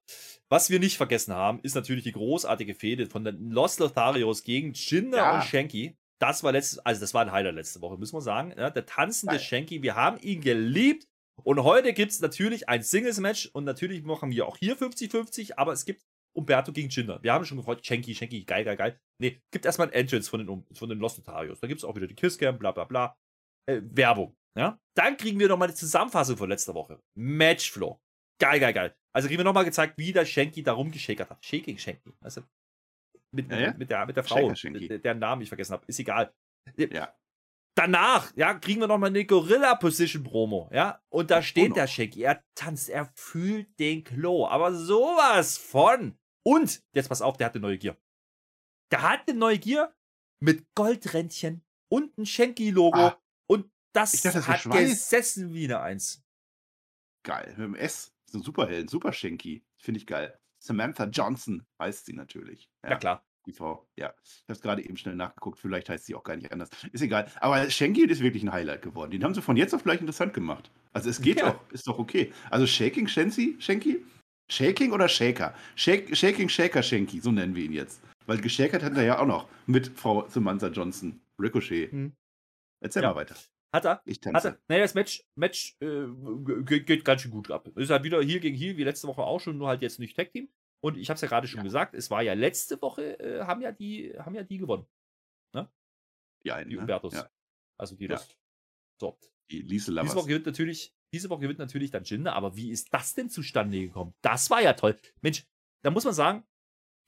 [0.49, 4.73] Was wir nicht vergessen haben, ist natürlich die großartige Fehde von den Los Lotharios gegen
[4.73, 5.37] Jinder ja.
[5.37, 5.97] und Shanky.
[6.19, 8.53] Das war letztes, also das war ein Highlight letzte Woche, muss man sagen.
[8.57, 9.45] Ja, der tanzende Nein.
[9.45, 11.07] Shanky, wir haben ihn geliebt.
[11.45, 15.73] Und heute gibt es natürlich ein Singles-Match und natürlich machen wir auch hier 50-50, aber
[15.73, 17.23] es gibt Umberto gegen Jinder.
[17.23, 19.00] Wir haben schon gefreut, Shanky, Shanky, geil, geil, geil.
[19.21, 21.61] Nee, gibt erstmal ein Entrance von den, von den Los Notarios.
[21.61, 23.17] Da gibt es auch wieder die Kisscam, bla bla bla.
[23.68, 24.34] Äh, Werbung.
[24.56, 24.80] Ja?
[24.96, 27.00] Dann kriegen wir nochmal die Zusammenfassung von letzter Woche.
[27.14, 28.00] Matchflow.
[28.40, 28.96] Geil, geil, geil.
[29.14, 31.44] Also kriegen wir nochmal gezeigt, wie der Shanky da rumgeschäkert hat.
[31.44, 32.12] Shaking Shanky.
[32.20, 32.42] Also
[33.34, 33.75] mit, ja, ja.
[33.75, 35.84] mit, der, mit der Frau, deren Namen ich vergessen habe.
[35.87, 36.32] Ist egal.
[36.76, 37.14] Ja.
[37.76, 41.00] Danach, ja, kriegen wir nochmal eine Gorilla-Position-Promo, ja.
[41.10, 42.22] Und da steht oh der Shanky.
[42.22, 44.46] Er tanzt, er fühlt den Klo.
[44.46, 46.18] Aber sowas von.
[46.44, 47.96] Und, jetzt pass auf, der hat eine neue Gier.
[48.90, 49.94] Der hat eine neue Gier
[50.42, 52.98] mit Goldrändchen und ein Schenki-Logo.
[52.98, 53.22] Ah,
[53.92, 54.88] das, dachte, das hat Schweiß.
[54.88, 56.23] gesessen wie eine Eins.
[57.25, 57.54] Geil.
[57.57, 58.12] Mit dem S.
[58.30, 59.64] So ein Superhelden, Super Schenki.
[59.78, 60.38] Finde ich geil.
[60.61, 62.68] Samantha Johnson heißt sie natürlich.
[62.85, 63.25] Ja, ja klar.
[63.47, 64.12] Die Frau, ja.
[64.23, 65.59] Ich habe es gerade eben schnell nachgeguckt.
[65.59, 66.68] Vielleicht heißt sie auch gar nicht anders.
[66.92, 67.30] Ist egal.
[67.40, 69.11] Aber Schenki ist wirklich ein Highlight geworden.
[69.11, 70.71] Den haben sie von jetzt auf gleich interessant gemacht.
[70.92, 71.52] Also es geht ja.
[71.52, 71.73] doch.
[71.73, 72.33] Ist doch okay.
[72.50, 74.04] Also Shaking Shensi, Schenki
[74.50, 75.54] Shaking oder Shaker?
[75.76, 78.00] Shake, Shaking Shaker Shanky, so nennen wir ihn jetzt.
[78.26, 81.21] Weil geschakert hat er ja auch noch mit Frau Samantha Johnson.
[81.38, 81.92] Ricochet.
[81.92, 82.12] Hm.
[82.80, 83.11] Erzähl ja.
[83.11, 83.37] mal weiter.
[83.74, 84.02] Hat er?
[84.07, 84.37] Ich tanze.
[84.37, 84.61] Hat er.
[84.68, 86.07] Naja, das Match, Match äh,
[86.64, 87.68] geht, geht, ganz schön gut ab.
[87.76, 90.16] Ist halt wieder hier gegen hier, wie letzte Woche auch schon, nur halt jetzt nicht
[90.16, 90.48] Tag Team.
[90.81, 91.64] Und ich habe es ja gerade schon ja.
[91.64, 94.87] gesagt, es war ja letzte Woche, äh, haben, ja die, haben ja die gewonnen.
[95.54, 95.68] Ne?
[96.44, 96.83] Die einen, Die ne?
[96.83, 97.14] Umbertos.
[97.14, 97.28] Ja.
[97.78, 98.20] Also die ja.
[99.00, 99.18] So.
[99.50, 103.14] Die Diese Woche gewinnt natürlich diese Woche gewinnt natürlich dann Jinder, aber wie ist das
[103.14, 104.14] denn zustande gekommen?
[104.20, 104.96] Das war ja toll.
[105.22, 105.46] Mensch,
[105.83, 106.44] da muss man sagen,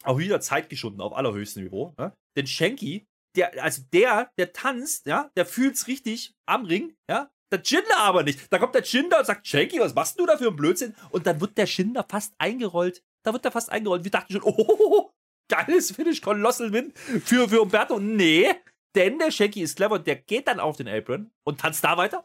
[0.05, 1.95] auch wieder Zeit geschunden auf allerhöchstem Niveau.
[1.99, 2.17] Ne?
[2.37, 7.31] Denn Shanky, der, also der, der tanzt, ja, der fühlt's richtig am Ring, ja.
[7.53, 8.41] Der Jinder aber nicht.
[8.53, 10.95] Da kommt der Jinder und sagt, Shanky, was machst du da für ein Blödsinn?
[11.11, 13.03] Und dann wird der Jinder fast eingerollt.
[13.25, 14.05] Da wird er fast eingerollt.
[14.05, 15.11] Wir dachten schon, oh,
[15.49, 17.99] geiles Finish, Colossal Win für, für Umberto.
[17.99, 18.55] Nee,
[18.95, 21.97] denn der Shanky ist clever und der geht dann auf den Apron und tanzt da
[21.97, 22.25] weiter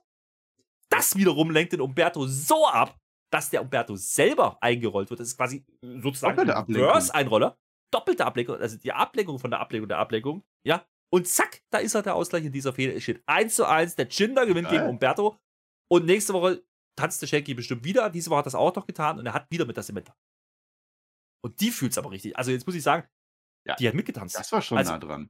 [0.90, 2.98] das wiederum lenkt den Umberto so ab,
[3.32, 5.20] dass der Umberto selber eingerollt wird.
[5.20, 7.58] Das ist quasi sozusagen ein Reverse-Einroller.
[7.92, 10.44] Doppelte Ablenkung, also die Ablenkung von der Ablenkung der Ablenkung.
[10.66, 10.86] Ja.
[11.14, 12.96] Und zack, da ist er der Ausgleich in dieser Fehler.
[12.96, 13.96] Es steht 1 zu 1.
[13.96, 14.80] Der Jinder gewinnt Geil.
[14.80, 15.38] gegen Umberto.
[15.92, 16.66] Und nächste Woche
[16.98, 18.10] tanzt der Shanky bestimmt wieder.
[18.10, 20.16] Diese Woche hat das auch noch getan und er hat wieder mit das Cementa.
[21.44, 22.36] Und die fühlt es aber richtig.
[22.38, 23.08] Also jetzt muss ich sagen,
[23.68, 24.36] ja, die hat mitgetanzt.
[24.36, 25.30] Das war schon also, nah dran.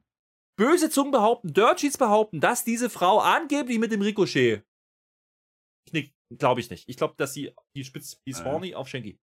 [0.57, 4.63] Böse Zungen behaupten, Dirt Sheets behaupten, dass diese Frau angeblich mit dem Ricochet
[5.91, 6.87] Nee, glaube ich nicht.
[6.89, 8.45] Ich glaube, dass sie die spitzt, die ist ja.
[8.45, 9.19] horny auf Shanky.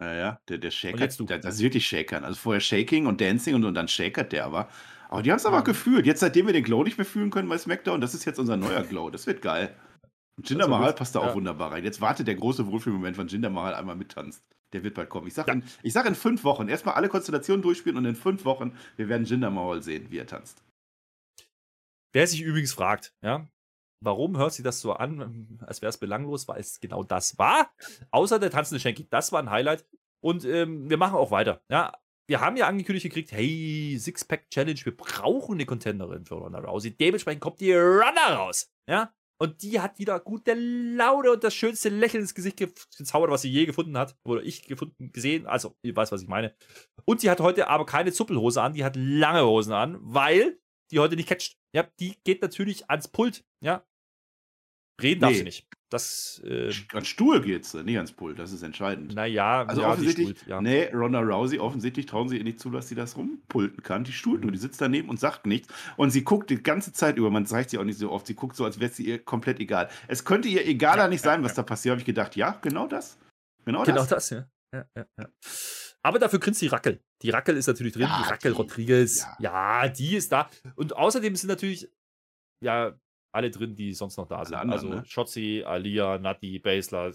[0.00, 2.24] Ja, ja, der, der Shaker, der, das ist wirklich Shakern.
[2.24, 4.68] Also vorher Shaking und Dancing und, und dann Shakert der aber.
[5.08, 6.04] Aber die haben es aber gefühlt.
[6.04, 8.56] Jetzt, seitdem wir den Glow nicht mehr fühlen können bei SmackDown, das ist jetzt unser
[8.56, 9.08] neuer Glow.
[9.08, 9.74] Das wird geil.
[10.36, 11.34] Und Jinder Mahal passt da auch ja.
[11.34, 11.84] wunderbar rein.
[11.84, 14.44] Jetzt wartet der große Wohlfühlmoment, wenn Jinder Mahal einmal mittanzt.
[14.72, 15.26] Der wird bald kommen.
[15.28, 15.60] Ich sage ja.
[15.82, 16.68] in, sag in fünf Wochen.
[16.68, 20.26] Erstmal alle Konstellationen durchspielen und in fünf Wochen, wir werden Jinder Mahal sehen, wie er
[20.26, 20.62] tanzt.
[22.12, 23.46] Wer sich übrigens fragt, ja,
[24.00, 27.70] Warum hört sich das so an, als wäre es belanglos, weil es genau das war.
[28.10, 29.86] Außer der tanzende Schenki, das war ein Highlight.
[30.20, 31.62] Und ähm, wir machen auch weiter.
[31.70, 31.92] Ja,
[32.28, 36.96] wir haben ja angekündigt gekriegt, hey, Sixpack-Challenge, wir brauchen eine Contenderin für Ronda Rousey.
[36.96, 38.70] Dementsprechend kommt die Runner raus.
[38.88, 43.42] Ja, und die hat wieder gute Laune und das schönste Lächeln ins Gesicht gezaubert, was
[43.42, 44.16] sie je gefunden hat.
[44.24, 45.46] Oder ich gefunden, gesehen.
[45.46, 46.54] Also, ihr weiß, was ich meine.
[47.04, 50.58] Und sie hat heute aber keine Zuppelhose an, die hat lange Hosen an, weil
[50.90, 51.56] die heute nicht catcht.
[51.74, 53.44] Ja, die geht natürlich ans Pult.
[53.60, 53.84] Ja.
[55.02, 55.38] Reden darf nee.
[55.38, 55.66] sie nicht.
[55.90, 59.14] Das, äh, ans Stuhl geht's, nicht ans Pult, das ist entscheidend.
[59.14, 60.60] Naja, also ja, offensichtlich, Stuhl, ja.
[60.60, 64.02] nee, Ronda Rousey, offensichtlich trauen sie ihr nicht zu, dass sie das rumpulten kann.
[64.02, 65.68] Die stuhlt nur, die sitzt daneben und sagt nichts.
[65.96, 68.34] Und sie guckt die ganze Zeit über, man zeigt sie auch nicht so oft, sie
[68.34, 69.88] guckt so, als wäre es ihr komplett egal.
[70.08, 72.34] Es könnte ihr egaler ja, nicht sein, was da passiert, habe ich gedacht.
[72.34, 73.18] Ja, genau das.
[73.64, 74.08] Genau, genau das.
[74.08, 74.48] das, ja.
[74.72, 75.28] ja, ja, ja.
[76.06, 77.00] Aber dafür grinst die Rackel.
[77.22, 79.26] Die Rackel ist natürlich drin, ja, die Rackel die, Rodriguez.
[79.40, 79.82] Ja.
[79.82, 79.88] ja.
[79.88, 80.48] die ist da.
[80.76, 81.90] Und außerdem sind natürlich
[82.62, 82.96] ja
[83.32, 84.54] alle drin, die sonst noch da sind.
[84.54, 85.04] Anderen, also ne?
[85.04, 87.12] Shotzi, Alia, Nati, Basler,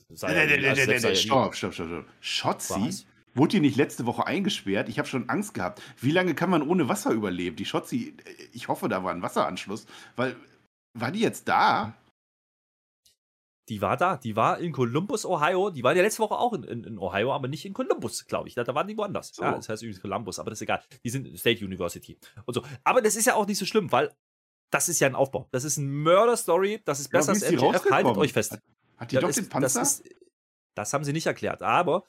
[1.16, 2.06] Stopp, stopp, stopp, stopp.
[2.20, 3.06] Shotzi?
[3.34, 4.90] Wurde die nicht letzte Woche eingesperrt?
[4.90, 5.82] Ich habe schon Angst gehabt.
[6.02, 7.56] Wie lange kann man ohne Wasser überleben?
[7.56, 8.18] Die Shotzi,
[8.52, 9.86] ich hoffe, da war ein Wasseranschluss,
[10.18, 10.36] weil
[10.94, 11.94] War die jetzt da?
[13.72, 15.70] Die war da, die war in Columbus, Ohio.
[15.70, 18.50] Die war ja letzte Woche auch in, in, in Ohio, aber nicht in Columbus, glaube
[18.50, 18.54] ich.
[18.54, 19.34] Da, da waren die woanders.
[19.34, 19.44] So.
[19.44, 20.84] Ja, das heißt übrigens Columbus, aber das ist egal.
[21.06, 22.66] Die sind State University und so.
[22.84, 24.14] Aber das ist ja auch nicht so schlimm, weil
[24.72, 25.48] das ist ja ein Aufbau.
[25.52, 26.82] Das ist ein Murder-Story.
[26.84, 27.90] Das ist besser ja, als MJF.
[27.92, 28.52] Haltet euch fest.
[28.52, 28.62] Hat,
[28.98, 29.80] hat die ja, doch ist, den Panzer?
[29.80, 30.16] Das, ist,
[30.76, 31.64] das haben sie nicht erklärt.
[31.64, 32.06] Aber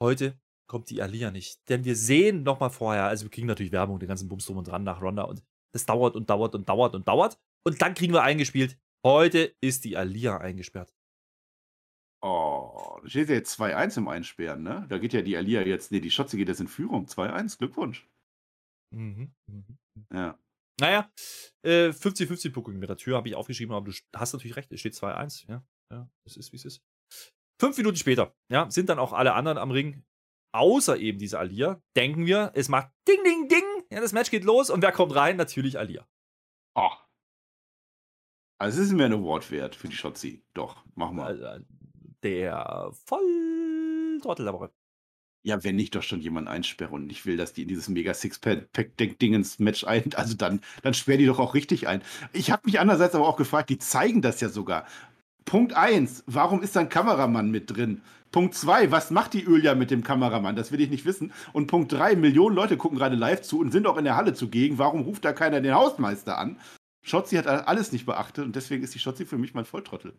[0.00, 0.38] heute
[0.68, 1.68] kommt die Alia nicht.
[1.68, 4.58] Denn wir sehen noch mal vorher, also wir kriegen natürlich Werbung, den ganzen Bums drum
[4.58, 7.36] und dran nach Ronda und das dauert und dauert und dauert und dauert.
[7.66, 10.94] Und dann kriegen wir eingespielt, heute ist die Alia eingesperrt.
[12.22, 14.86] Oh, da steht ja jetzt 2-1 im Einsperren, ne?
[14.88, 17.06] Da geht ja die Alia jetzt, nee, die Schotze geht jetzt in Führung.
[17.06, 18.06] 2-1, Glückwunsch.
[18.94, 19.78] Mhm, mhm.
[20.12, 20.38] Ja.
[20.80, 21.10] Naja,
[21.62, 24.80] äh, 50-50 Booking mit der Tür habe ich aufgeschrieben, aber du hast natürlich recht, es
[24.80, 25.46] steht 2-1.
[25.48, 26.82] Ja, ja, es ist wie es ist.
[27.60, 30.04] Fünf Minuten später, ja, sind dann auch alle anderen am Ring,
[30.54, 31.82] außer eben diese Alia.
[31.96, 33.64] Denken wir, es macht Ding, Ding, Ding.
[33.90, 35.36] Ja, das Match geht los und wer kommt rein?
[35.36, 36.08] Natürlich Alia.
[36.74, 36.90] Oh.
[38.60, 40.42] Also es ist mir ein Award wert für die Shotzi.
[40.52, 41.24] Doch, mach mal.
[41.28, 41.64] Also,
[42.22, 44.70] der Volltrottel der Woche.
[45.42, 48.12] Ja, wenn ich doch schon jemanden einsperre und ich will, dass die in dieses mega
[48.12, 52.02] Six-Pack-Dingens-Match ein, also dann, dann sperr die doch auch richtig ein.
[52.34, 54.84] Ich habe mich andererseits aber auch gefragt, die zeigen das ja sogar.
[55.46, 58.02] Punkt 1, warum ist da ein Kameramann mit drin?
[58.30, 60.54] Punkt 2, was macht die Ölia mit dem Kameramann?
[60.54, 61.32] Das will ich nicht wissen.
[61.54, 64.34] Und Punkt 3, Millionen Leute gucken gerade live zu und sind auch in der Halle
[64.34, 64.76] zugegen.
[64.76, 66.58] Warum ruft da keiner den Hausmeister an?
[67.02, 70.18] Schotzi hat alles nicht beachtet und deswegen ist die Schotzi für mich mein Volltrottel.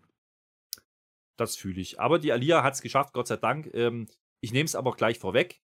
[1.37, 1.99] Das fühle ich.
[1.99, 3.69] Aber die Alia hat es geschafft, Gott sei Dank.
[3.73, 4.07] Ähm,
[4.41, 5.61] ich nehme es aber gleich vorweg.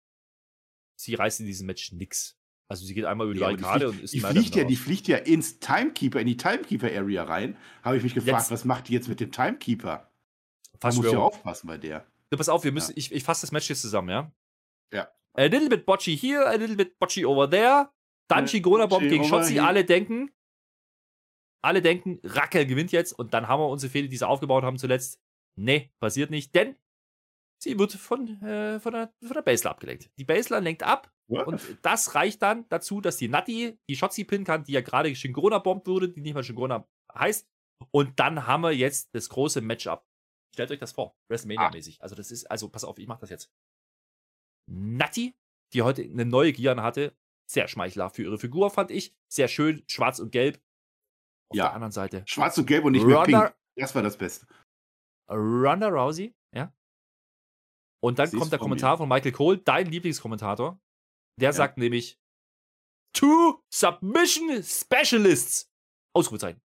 [0.95, 2.37] Sie reißt in diesem Match nichts.
[2.69, 5.07] Also sie geht einmal über die ja, Barrikade und ist die fliegt ja, Die fliegt
[5.07, 7.57] ja ins Timekeeper, in die Timekeeper-Area rein.
[7.81, 8.51] Habe ich mich gefragt, jetzt.
[8.51, 10.11] was macht die jetzt mit dem Timekeeper?
[10.79, 12.05] Da muss ja aufpassen bei der.
[12.31, 12.97] Ja, pass auf, wir müssen, ja.
[12.97, 14.31] ich, ich fasse das Match jetzt zusammen, ja?
[14.91, 15.07] Ja.
[15.33, 17.89] A little bit botchy here, a little bit botchy over there.
[18.27, 19.59] Dann Shigona Bomb gegen Shotzi.
[19.59, 20.31] Alle denken,
[21.63, 24.77] alle denken, Racker gewinnt jetzt und dann haben wir unsere Fehler, die sie aufgebaut haben
[24.77, 25.21] zuletzt.
[25.59, 26.75] Nee, passiert nicht, denn
[27.61, 30.11] sie wird von, äh, von, der, von der Baseline abgelenkt.
[30.17, 31.47] Die Baseline lenkt ab What?
[31.47, 35.13] und das reicht dann dazu, dass die Natti die Shotzi pinnen kann, die ja gerade
[35.13, 37.47] Shingona bombt wurde, die nicht mal Shingona heißt.
[37.91, 40.05] Und dann haben wir jetzt das große Matchup.
[40.53, 41.99] Stellt euch das vor, WrestleMania-mäßig.
[41.99, 42.03] Ah.
[42.03, 43.51] Also das ist, also pass auf, ich mach das jetzt.
[44.69, 45.35] Natti,
[45.73, 47.15] die heute eine neue Gian hatte,
[47.49, 49.15] sehr schmeichelhaft für ihre Figur, fand ich.
[49.31, 50.61] Sehr schön, schwarz und gelb.
[51.49, 51.65] Auf ja.
[51.65, 52.23] der anderen Seite.
[52.25, 53.55] Schwarz und gelb und nicht Ronda, mehr pink.
[53.75, 54.47] Das war das Beste.
[55.29, 56.73] Ronda Rousey, ja.
[58.03, 58.97] Und dann Sie kommt der Kommentar mir.
[58.97, 60.79] von Michael Cole, dein Lieblingskommentator.
[61.39, 61.53] Der ja.
[61.53, 62.19] sagt nämlich:
[63.13, 65.71] Two Submission Specialists.
[66.15, 66.61] Ausrufezeichen.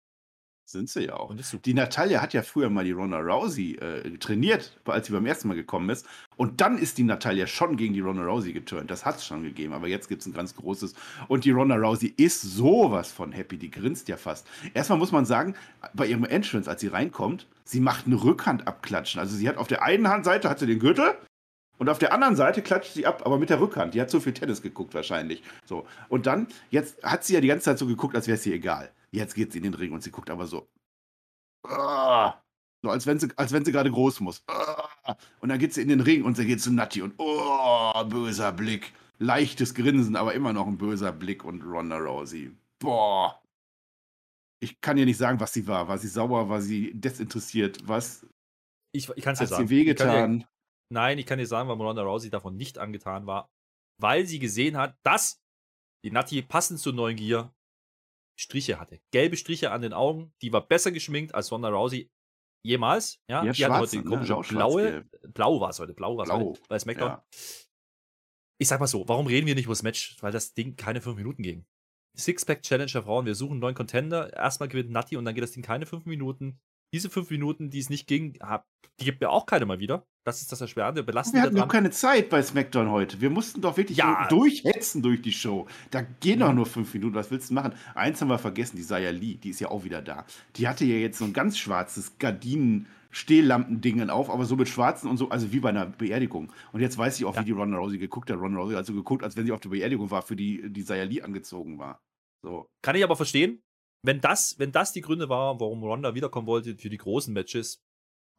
[0.70, 1.34] Sind sie ja auch.
[1.64, 5.48] Die Natalia hat ja früher mal die Ronda Rousey äh, trainiert, als sie beim ersten
[5.48, 6.06] Mal gekommen ist.
[6.36, 8.88] Und dann ist die Natalia schon gegen die Ronda Rousey geturnt.
[8.88, 10.94] Das hat es schon gegeben, aber jetzt gibt es ein ganz großes.
[11.26, 13.58] Und die Ronda Rousey ist sowas von happy.
[13.58, 14.46] Die grinst ja fast.
[14.72, 15.56] Erstmal muss man sagen,
[15.92, 19.18] bei ihrem Entrance, als sie reinkommt, sie macht eine Rückhand abklatschen.
[19.18, 21.16] Also sie hat auf der einen Handseite hat sie den Gürtel
[21.78, 23.94] und auf der anderen Seite klatscht sie ab, aber mit der Rückhand.
[23.94, 25.42] Die hat so viel Tennis geguckt wahrscheinlich.
[25.64, 25.84] So.
[26.08, 28.54] Und dann, jetzt hat sie ja die ganze Zeit so geguckt, als wäre es ihr
[28.54, 28.92] egal.
[29.12, 30.68] Jetzt geht sie in den Ring und sie guckt aber so.
[31.66, 32.30] Uh,
[32.82, 34.44] so als wenn sie, als wenn sie gerade groß muss.
[34.50, 38.04] Uh, und dann geht sie in den Ring und sie geht zu Natti und oh,
[38.04, 38.92] böser Blick.
[39.18, 42.56] Leichtes Grinsen, aber immer noch ein böser Blick und Ronda Rousey.
[42.78, 43.42] Boah.
[44.62, 45.88] Ich kann dir nicht sagen, was sie war.
[45.88, 46.48] War sie sauer?
[46.48, 47.86] War sie desinteressiert?
[47.86, 48.26] Was?
[48.92, 49.62] Ich, ich kann es dir sagen.
[49.62, 50.46] Hat sie wehgetan?
[50.90, 53.50] Nein, ich kann dir sagen, warum Ronda Rousey davon nicht angetan war.
[54.00, 55.42] Weil sie gesehen hat, dass
[56.04, 57.52] die Natti passend zur neuen Gier
[58.40, 59.00] Striche hatte.
[59.10, 60.32] Gelbe Striche an den Augen.
[60.40, 62.10] Die war besser geschminkt als Ronda Rousey
[62.64, 63.20] jemals.
[63.28, 64.42] Ja, ja die hatte heute komische ne?
[64.48, 65.04] blaue.
[65.34, 65.92] Blau war es heute.
[65.92, 67.10] Blau war es heute bei SmackDown.
[67.10, 67.24] Ja.
[68.58, 70.16] Ich sag mal so, warum reden wir nicht über das Match?
[70.20, 71.66] Weil das Ding keine fünf Minuten ging.
[72.16, 73.26] Six-Pack-Challenge der Frauen.
[73.26, 74.32] Wir suchen neuen Contender.
[74.32, 76.60] Erstmal gewinnt Natti und dann geht das Ding keine fünf Minuten
[76.92, 78.38] diese fünf Minuten, die es nicht ging,
[79.00, 80.06] die gibt mir auch keine mal wieder.
[80.26, 81.02] Das ist das Erschwerende.
[81.02, 83.20] Belastende wir hatten doch keine Zeit bei SmackDown heute.
[83.20, 84.28] Wir mussten doch wirklich ja.
[84.28, 85.66] durchhetzen durch die Show.
[85.90, 87.14] Da gehen doch nur fünf Minuten.
[87.14, 87.72] Was willst du machen?
[87.94, 90.26] Eins haben wir vergessen, die Saya Lee, die ist ja auch wieder da.
[90.56, 95.10] Die hatte ja jetzt so ein ganz schwarzes Gardinen- Stehlampen-Dingen auf, aber so mit schwarzen
[95.10, 96.52] und so, also wie bei einer Beerdigung.
[96.70, 97.40] Und jetzt weiß ich auch, ja.
[97.40, 98.38] wie die Ronda Rousey geguckt hat.
[98.38, 100.82] Ronda Rousey hat so geguckt, als wenn sie auf der Beerdigung war, für die die
[100.82, 102.00] Saya Lee angezogen war.
[102.44, 102.68] So.
[102.82, 103.60] Kann ich aber verstehen
[104.02, 107.82] wenn das, wenn das die Gründe waren, warum Ronda wiederkommen wollte für die großen Matches,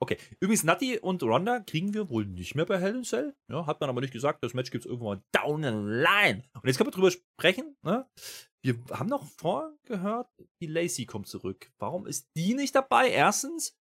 [0.02, 0.18] okay.
[0.40, 3.36] Übrigens, Natti und Ronda kriegen wir wohl nicht mehr bei Hell in Cell.
[3.50, 4.44] Ja, hat man aber nicht gesagt.
[4.44, 6.44] Das Match gibt es irgendwann down the line.
[6.56, 7.78] Und jetzt können wir drüber sprechen.
[7.84, 8.10] Ne?
[8.64, 10.30] Wir haben noch vorher gehört,
[10.62, 11.72] die Lacey kommt zurück.
[11.80, 13.10] Warum ist die nicht dabei?
[13.10, 13.78] Erstens.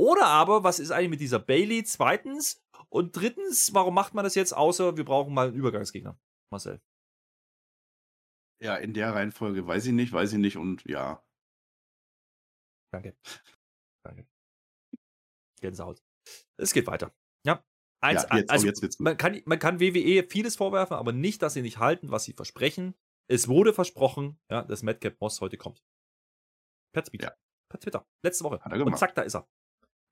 [0.00, 1.84] Oder aber, was ist eigentlich mit dieser Bailey?
[1.84, 2.62] Zweitens.
[2.88, 6.18] Und drittens, warum macht man das jetzt, außer wir brauchen mal einen Übergangsgegner?
[6.50, 6.80] Marcel.
[8.62, 11.24] Ja, in der Reihenfolge weiß ich nicht, weiß ich nicht und ja.
[12.92, 13.16] Danke.
[14.04, 14.26] Danke.
[15.60, 16.02] Gänsehaut.
[16.58, 17.14] Es geht weiter.
[17.46, 17.64] Ja.
[18.02, 21.42] Eins, ja, jetzt, also, oh, jetzt man, kann, man kann WWE vieles vorwerfen, aber nicht,
[21.42, 22.94] dass sie nicht halten, was sie versprechen.
[23.30, 25.84] Es wurde versprochen, ja, dass Madcap Moss heute kommt.
[26.92, 27.28] Per Twitter.
[27.28, 27.36] Ja.
[27.70, 28.08] Per Twitter.
[28.24, 28.60] Letzte Woche.
[28.64, 29.48] Und zack, da ist er.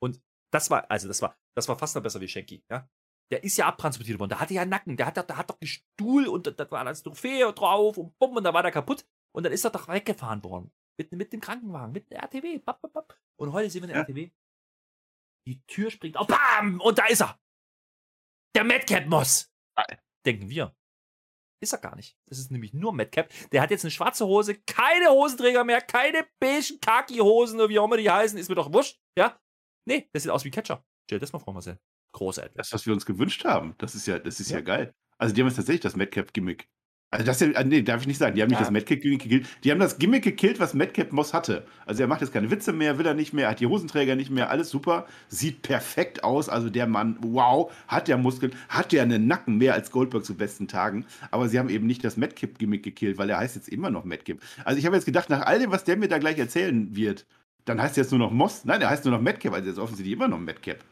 [0.00, 2.88] Und das war, also das war, das war fast noch besser wie Shanky, ja.
[3.30, 4.30] Der ist ja abtransportiert worden.
[4.30, 4.96] Der hatte ja Nacken.
[4.96, 8.36] Der hat, der hat doch einen Stuhl und da war als Trophäe drauf und bumm,
[8.36, 9.06] und da war der kaputt.
[9.32, 10.72] Und dann ist er doch weggefahren worden.
[10.96, 12.58] Mit, mit dem Krankenwagen, mit der RTW.
[12.58, 13.18] Bap, bap, bap.
[13.36, 14.02] Und heute sehen wir den ja.
[14.02, 14.30] RTW.
[15.46, 16.26] Die Tür springt auf.
[16.26, 16.80] Bam!
[16.80, 17.38] Und da ist er.
[18.54, 19.52] Der Madcap Moss.
[20.24, 20.74] Denken wir.
[21.60, 22.16] Ist er gar nicht.
[22.26, 23.28] Das ist nämlich nur Madcap.
[23.50, 27.96] Der hat jetzt eine schwarze Hose, keine Hosenträger mehr, keine beigen Kaki-Hosen, wie auch immer
[27.96, 28.38] die heißen.
[28.38, 29.00] Ist mir doch wurscht.
[29.16, 29.40] Ja?
[29.86, 30.84] Nee, das sieht aus wie Catcher.
[31.06, 31.80] Stell das mal vor, Marcel.
[32.18, 32.52] Großartig.
[32.56, 33.74] Das, was wir uns gewünscht haben.
[33.78, 34.94] Das ist ja, das ist ja, ja geil.
[35.18, 36.68] Also, die haben jetzt tatsächlich das Madcap-Gimmick
[37.10, 38.34] also das äh, nee, darf ich nicht sagen.
[38.34, 38.64] Die haben nicht ja.
[38.64, 39.46] das Madcap-Gimmick gekillt.
[39.64, 41.64] Die haben das Gimmick gekillt, was Madcap Moss hatte.
[41.86, 44.30] Also er macht jetzt keine Witze mehr, will er nicht mehr, hat die Hosenträger nicht
[44.30, 45.06] mehr, alles super.
[45.28, 46.50] Sieht perfekt aus.
[46.50, 50.34] Also der Mann, wow, hat der Muskeln, hat der einen Nacken mehr als Goldberg zu
[50.36, 51.06] besten Tagen.
[51.30, 54.38] Aber sie haben eben nicht das Madcap-Gimmick gekillt, weil er heißt jetzt immer noch Madcap.
[54.64, 57.26] Also ich habe jetzt gedacht, nach all dem, was der mir da gleich erzählen wird,
[57.64, 58.66] dann heißt er jetzt nur noch Moss.
[58.66, 60.84] Nein, er heißt nur noch Madcap, also er ist offensichtlich immer noch Madcap.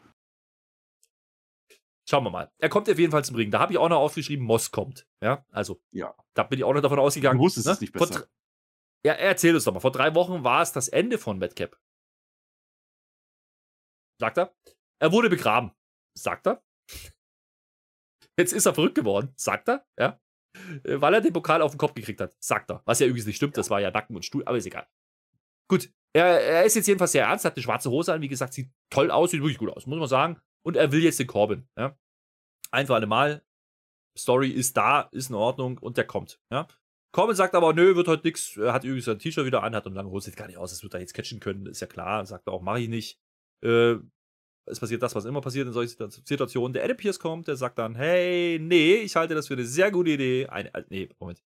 [2.09, 2.49] Schauen wir mal.
[2.57, 3.51] Er kommt auf jeden Fall zum Ring.
[3.51, 5.05] Da habe ich auch noch aufgeschrieben, Moss kommt.
[5.21, 5.81] Ja, also.
[5.91, 6.15] Ja.
[6.33, 7.37] Da bin ich auch noch davon ausgegangen.
[7.37, 7.73] Du wusstest ne?
[7.73, 8.27] es nicht besser.
[9.05, 9.81] ja, erzähl uns doch mal.
[9.81, 11.77] Vor drei Wochen war es das Ende von Madcap.
[14.19, 14.55] Sagt er.
[14.99, 15.71] Er wurde begraben.
[16.17, 16.63] Sagt er.
[18.39, 19.33] Jetzt ist er verrückt geworden.
[19.35, 19.85] Sagt er.
[19.99, 20.21] Ja.
[20.85, 22.35] Äh, weil er den Pokal auf den Kopf gekriegt hat.
[22.39, 22.81] Sagt er.
[22.85, 23.57] Was ja übrigens nicht stimmt.
[23.57, 24.43] Das war ja Nacken und Stuhl.
[24.45, 24.87] Aber ist egal.
[25.69, 25.91] Gut.
[26.13, 27.43] Er, er ist jetzt jedenfalls sehr ernst.
[27.43, 28.21] Hat eine schwarze Hose an.
[28.21, 29.31] Wie gesagt, sieht toll aus.
[29.31, 29.85] Sieht wirklich gut aus.
[29.85, 30.41] Muss man sagen.
[30.65, 31.67] Und er will jetzt den Corbin.
[31.77, 31.97] Ja?
[32.71, 33.43] Ein für.
[34.17, 36.39] Story ist da, ist in Ordnung und der kommt.
[36.51, 36.67] Ja?
[37.11, 38.57] Corbin sagt aber, nö, wird heute nichts.
[38.57, 40.83] Hat übrigens sein T-Shirt wieder an, hat und lange Hose sieht gar nicht aus, das
[40.83, 42.25] wird er jetzt catchen können, ist ja klar.
[42.25, 43.19] Sagt er auch, mach ich nicht.
[43.63, 43.95] Äh,
[44.67, 46.73] es passiert das, was immer passiert in solchen Situationen.
[46.73, 49.91] Der Adam Pierce kommt, der sagt dann, hey, nee, ich halte das für eine sehr
[49.91, 50.47] gute Idee.
[50.47, 51.41] Eine, äh, nee, Moment.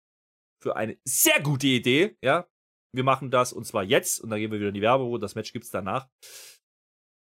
[0.62, 2.47] Für eine sehr gute Idee, ja.
[2.95, 5.21] Wir machen das und zwar jetzt und dann gehen wir wieder in die Werbung.
[5.21, 6.09] Das Match gibt es danach.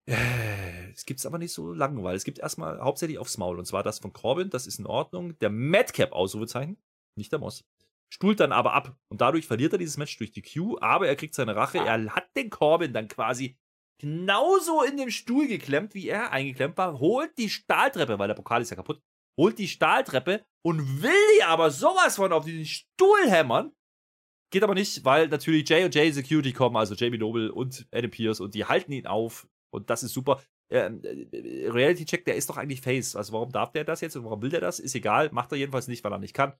[0.07, 3.59] Äh, es gibt es aber nicht so lange, weil es gibt erstmal hauptsächlich aufs Maul.
[3.59, 5.37] Und zwar das von Corbin, das ist in Ordnung.
[5.39, 6.77] Der Madcap, Ausrufezeichen,
[7.15, 7.65] nicht der Moss.
[8.09, 8.95] Stuhlt dann aber ab.
[9.09, 11.79] Und dadurch verliert er dieses Match durch die Q, aber er kriegt seine Rache.
[11.79, 13.57] Er hat den Corbin dann quasi
[13.99, 18.61] genauso in dem Stuhl geklemmt, wie er eingeklemmt war, holt die Stahltreppe, weil der Pokal
[18.61, 19.01] ist ja kaputt,
[19.37, 23.71] holt die Stahltreppe und will die aber sowas von auf den Stuhl hämmern.
[24.51, 28.11] Geht aber nicht, weil natürlich J und J Security kommen, also Jamie Noble und Adam
[28.11, 29.47] Pierce und die halten ihn auf.
[29.73, 30.41] Und das ist super.
[30.69, 33.15] Ähm, äh, Reality Check, der ist doch eigentlich Face.
[33.15, 34.79] Also warum darf der das jetzt und warum will der das?
[34.79, 35.29] Ist egal.
[35.31, 36.53] Macht er jedenfalls nicht, weil er nicht kann.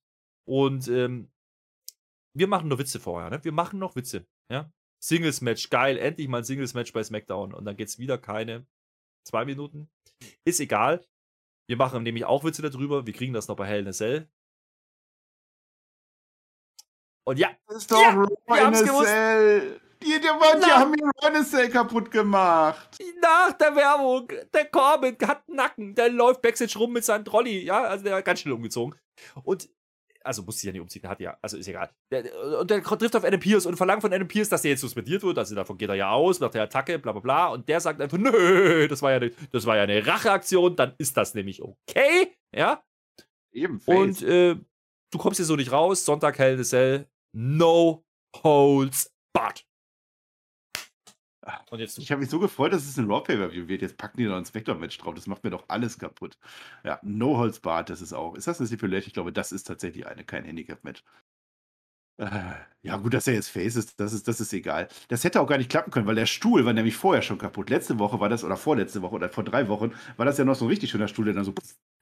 [0.46, 1.32] Und ähm,
[2.34, 3.30] wir machen nur Witze vorher.
[3.30, 3.44] Ne?
[3.44, 4.26] Wir machen noch Witze.
[4.50, 4.72] Ja?
[5.00, 5.98] Singles Match, geil.
[5.98, 7.54] Endlich mal ein Singles Match bei SmackDown.
[7.54, 8.66] Und dann geht es wieder keine
[9.26, 9.90] zwei Minuten.
[10.46, 11.06] Ist egal.
[11.68, 13.06] Wir machen nämlich auch Witze darüber.
[13.06, 14.30] Wir kriegen das noch bei Hell in a Cell.
[17.26, 19.82] Und ja, ist doch ja, wir haben es gewusst.
[20.02, 22.98] Die, die, die, die haben mir Renaissance kaputt gemacht.
[23.22, 27.64] Nach der Werbung, der Corbin hat einen Nacken, der läuft Backstage rum mit seinem Trolley,
[27.64, 28.96] ja, also der hat ganz schnell umgezogen.
[29.44, 29.70] Und,
[30.24, 31.90] also musste sich ja nicht umziehen, hat ja, also ist egal.
[32.12, 34.82] Der, und der trifft auf Adam Pierce und verlangt von Adam Pierce, dass der jetzt
[34.82, 37.68] suspendiert wird, also davon geht er ja aus, nach der Attacke, bla bla bla, und
[37.68, 41.18] der sagt einfach, nö, das war ja eine, das war ja eine Racheaktion, dann ist
[41.18, 42.84] das nämlich okay, ja.
[43.52, 44.22] Ebenfalls.
[44.22, 44.56] Und, äh,
[45.12, 48.06] du kommst hier so nicht raus, Sonntag Hell in the Cell, no
[48.44, 49.67] holds barred.
[51.70, 53.82] Und jetzt ich habe mich so gefreut, dass es ein Raw Pay-Per-View wird.
[53.82, 55.16] Jetzt packen die noch ein Spectre-Match drauf.
[55.16, 56.38] Das macht mir doch alles kaputt.
[56.84, 58.36] Ja, No Holds Barred, das ist auch.
[58.36, 59.08] Ist das eine Stipulation?
[59.08, 61.04] Ich glaube, das ist tatsächlich eine, kein Handicap-Match.
[62.20, 62.30] Äh,
[62.82, 64.88] ja, gut, dass er jetzt Face ist, das ist, das ist egal.
[65.08, 67.70] Das hätte auch gar nicht klappen können, weil der Stuhl war nämlich vorher schon kaputt.
[67.70, 70.56] Letzte Woche war das, oder vorletzte Woche, oder vor drei Wochen, war das ja noch
[70.56, 71.54] so ein richtig schöner Stuhl, der dann so,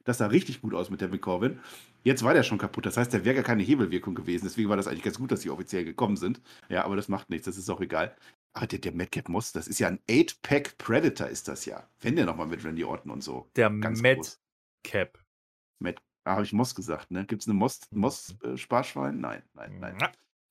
[0.06, 1.60] das sah richtig gut aus mit der Corbin.
[2.04, 2.86] Jetzt war der schon kaputt.
[2.86, 4.46] Das heißt, der wäre gar keine Hebelwirkung gewesen.
[4.46, 6.42] Deswegen war das eigentlich ganz gut, dass sie offiziell gekommen sind.
[6.70, 8.16] Ja, aber das macht nichts, das ist auch egal.
[8.58, 11.90] Ah, der, der Madcap Moss, das ist ja ein 8-Pack Predator, ist das ja.
[12.00, 13.50] Wenn der nochmal mit Randy Orton und so.
[13.58, 15.20] Der Madcap.
[15.80, 17.26] Mad, ah, habe ich Moss gesagt, ne?
[17.26, 19.20] Gibt es eine Moss-Sparschwein?
[19.20, 19.98] Moss, äh, nein, nein, nein.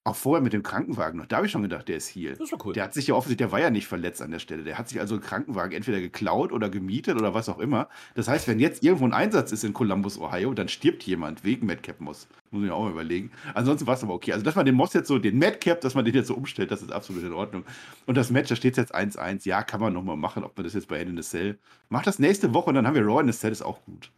[0.06, 1.24] Auch vorher mit dem Krankenwagen noch.
[1.24, 2.32] Da habe ich schon gedacht, der ist hier.
[2.32, 2.74] Das ist doch cool.
[2.74, 4.62] Der hat sich ja offensichtlich, der war ja nicht verletzt an der Stelle.
[4.62, 7.88] Der hat sich also einen Krankenwagen entweder geklaut oder gemietet oder was auch immer.
[8.14, 11.66] Das heißt, wenn jetzt irgendwo ein Einsatz ist in Columbus, Ohio, dann stirbt jemand wegen
[11.66, 12.28] Madcap Moss.
[12.50, 13.30] Muss ich mir auch mal überlegen.
[13.54, 14.34] Ansonsten war es aber okay.
[14.34, 16.70] Also, dass man den Moss jetzt so, den Madcap, dass man den jetzt so umstellt,
[16.70, 17.64] das ist absolut in Ordnung.
[18.04, 19.48] Und das Match, da steht jetzt 1-1.
[19.48, 22.06] Ja, kann man nochmal machen, ob man das jetzt bei End in the Cell macht.
[22.06, 24.12] Das nächste Woche und dann haben wir Raw in the Cell, ist auch gut.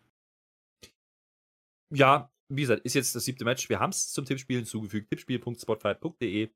[1.91, 3.69] Ja, wie gesagt, ist jetzt das siebte Match.
[3.69, 5.09] Wir haben es zum Tippspiel hinzugefügt.
[5.11, 6.51] Tippspiel.spotify.de.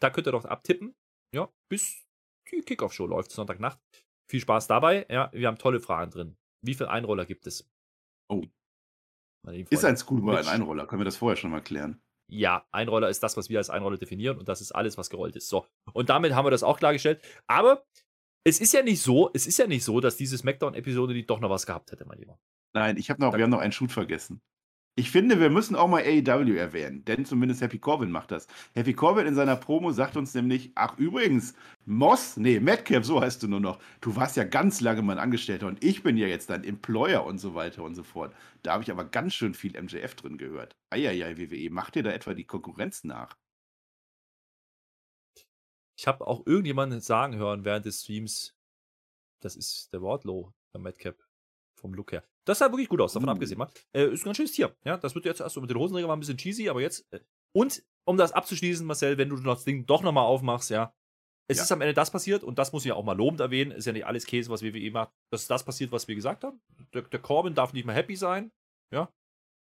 [0.00, 0.94] Da könnt ihr doch abtippen.
[1.34, 2.04] Ja, bis
[2.50, 3.78] die Kickoff-Show läuft, Sonntagnacht.
[4.30, 5.06] Viel Spaß dabei.
[5.08, 6.36] Ja, wir haben tolle Fragen drin.
[6.64, 7.68] Wie viele Einroller gibt es?
[8.28, 8.44] Oh.
[9.70, 10.86] Ist ein Schoolboy ein Einroller?
[10.86, 12.00] Können wir das vorher schon mal klären?
[12.30, 15.36] Ja, Einroller ist das, was wir als Einroller definieren und das ist alles, was gerollt
[15.36, 15.48] ist.
[15.48, 15.66] So.
[15.92, 17.22] Und damit haben wir das auch klargestellt.
[17.46, 17.84] Aber
[18.44, 21.40] es ist ja nicht so, es ist ja nicht so, dass diese Smackdown-Episode die doch
[21.40, 22.38] noch was gehabt hätte, mein Lieber.
[22.74, 24.40] Nein, ich habe noch, wir haben noch einen Shoot vergessen.
[24.94, 28.46] Ich finde, wir müssen auch mal AEW erwähnen, denn zumindest Happy Corbin macht das.
[28.74, 31.54] Happy Corbin in seiner Promo sagt uns nämlich, ach übrigens,
[31.86, 35.66] Moss, nee, Madcap, so heißt du nur noch, du warst ja ganz lange mein Angestellter
[35.66, 38.34] und ich bin ja jetzt dein Employer und so weiter und so fort.
[38.62, 40.76] Da habe ich aber ganz schön viel MJF drin gehört.
[40.90, 43.38] Eieiei, WWE, macht dir da etwa die Konkurrenz nach?
[45.96, 48.54] Ich habe auch irgendjemanden sagen hören während des Streams,
[49.40, 51.16] das ist der Wardlow, der Madcap,
[51.82, 52.24] vom Look her.
[52.46, 53.32] Das sah wirklich gut aus, davon uh.
[53.32, 53.58] abgesehen.
[53.58, 53.68] Mal.
[53.92, 54.74] Äh, ist ein ganz schönes Tier.
[54.84, 57.12] Ja, das wird jetzt erst so mit den Hosenträger war ein bisschen cheesy, aber jetzt.
[57.12, 57.20] Äh,
[57.54, 60.94] und um das abzuschließen, Marcel, wenn du das Ding doch nochmal aufmachst, ja.
[61.48, 61.64] Es ja.
[61.64, 63.72] ist am Ende das passiert und das muss ich ja auch mal lobend erwähnen.
[63.72, 65.12] Ist ja nicht alles Käse, was WWE macht.
[65.30, 66.60] Das ist das passiert, was wir gesagt haben.
[66.94, 68.52] Der, der Corbin darf nicht mehr happy sein.
[68.92, 69.12] Ja.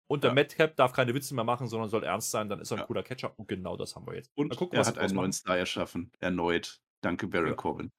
[0.09, 0.35] Und der ja.
[0.35, 2.49] Madcap darf keine Witze mehr machen, sondern soll ernst sein.
[2.49, 2.85] Dann ist er ein ja.
[2.87, 3.37] cooler Catcher.
[3.37, 4.31] Und genau das haben wir jetzt.
[4.35, 6.11] Und gucken, er hat einen neuen Star erschaffen.
[6.19, 6.81] Erneut.
[7.01, 7.55] Danke, Baron.
[7.55, 7.91] Corbin.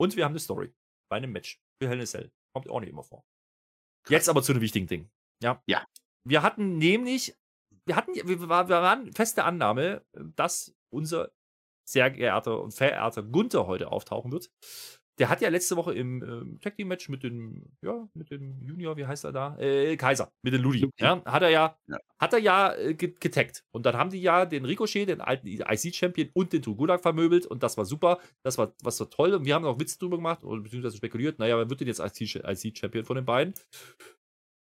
[0.00, 0.72] Und wir haben eine Story.
[1.10, 1.60] Bei einem Match.
[1.82, 2.30] Für Hell in a Cell.
[2.58, 3.24] Kommt auch nicht immer vor.
[4.08, 5.08] Jetzt aber zu einem wichtigen Ding.
[5.40, 5.62] Ja.
[5.66, 5.86] Ja.
[6.24, 7.36] Wir hatten nämlich,
[7.84, 11.30] wir hatten, wir, waren feste Annahme, dass unser
[11.88, 14.50] sehr geehrter und verehrter Gunther heute auftauchen wird.
[15.18, 18.62] Der hat ja letzte Woche im äh, Tag Team Match mit dem, ja, mit dem
[18.62, 19.58] Junior, wie heißt er da?
[19.58, 20.88] Äh, Kaiser, mit dem Ludi.
[20.98, 21.98] Ja, hat er ja, ja.
[22.18, 23.64] hat er ja äh, getaggt.
[23.72, 27.62] Und dann haben die ja den Ricochet, den alten IC-Champion und den Tugudak vermöbelt und
[27.62, 28.20] das war super.
[28.42, 29.34] Das war, was war toll.
[29.34, 32.00] Und wir haben noch Witze drüber gemacht oder beziehungsweise spekuliert, naja, wer wird denn jetzt
[32.00, 33.54] IC-Champion von den beiden?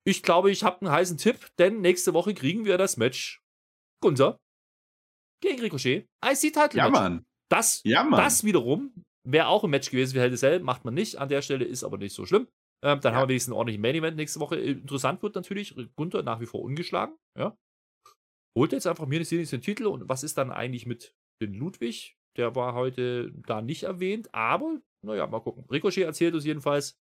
[0.04, 3.42] Ich glaube, ich habe einen heißen Tipp, denn nächste Woche kriegen wir das Match
[4.00, 4.40] Gunther
[5.42, 6.08] gegen Ricochet.
[6.24, 6.78] IC-Title.
[6.78, 7.26] Ja, Mann.
[7.50, 8.20] Das, ja, Mann.
[8.20, 8.92] das wiederum
[9.30, 11.16] Wäre auch ein Match gewesen wie Hell Cell, macht man nicht.
[11.16, 12.48] An der Stelle ist aber nicht so schlimm.
[12.82, 13.18] Ähm, dann ja.
[13.18, 14.56] haben wir wenigstens einen ordentlichen Main Event nächste Woche.
[14.56, 17.16] Interessant wird natürlich, Gunther nach wie vor ungeschlagen.
[17.36, 17.56] Ja.
[18.56, 22.16] Holt jetzt einfach mir nicht den Titel und was ist dann eigentlich mit den Ludwig?
[22.36, 25.64] Der war heute da nicht erwähnt, aber naja, mal gucken.
[25.70, 26.96] Ricochet erzählt uns jedenfalls,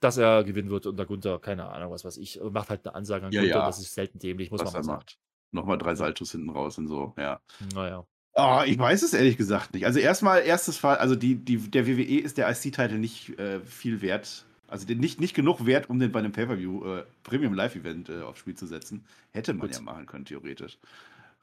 [0.00, 2.94] dass er gewinnen wird und der Gunther, keine Ahnung, was weiß ich, macht halt eine
[2.94, 3.66] Ansage an ja, Gunther, ja.
[3.66, 4.96] das ist selten dämlich, muss was man mal sagen.
[4.96, 5.18] Macht.
[5.52, 7.42] Nochmal drei Saltos hinten raus und so, ja.
[7.74, 8.06] Naja.
[8.34, 9.86] Oh, ich weiß es ehrlich gesagt nicht.
[9.86, 14.00] Also erstmal, erstes Fall, also die, die, der WWE ist der IC-Titel nicht äh, viel
[14.02, 14.44] wert.
[14.68, 18.38] Also nicht, nicht genug wert, um den bei einem Pay-Per-View äh, Premium Live-Event äh, aufs
[18.38, 19.04] Spiel zu setzen.
[19.32, 19.76] Hätte man Gut.
[19.76, 20.78] ja machen können, theoretisch.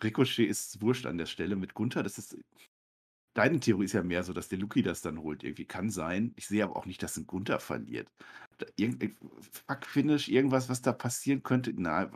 [0.01, 2.03] Ricochet ist wurscht an der Stelle mit Gunther.
[2.03, 2.37] Das ist.
[3.33, 5.43] Deine Theorie ist ja mehr so, dass der Luki das dann holt.
[5.43, 6.33] Irgendwie kann sein.
[6.37, 8.07] Ich sehe aber auch nicht, dass ein Gunther verliert.
[8.77, 9.15] Irgend,
[9.67, 11.73] Fuck-Finish, irgendwas, was da passieren könnte.
[11.75, 12.09] Na,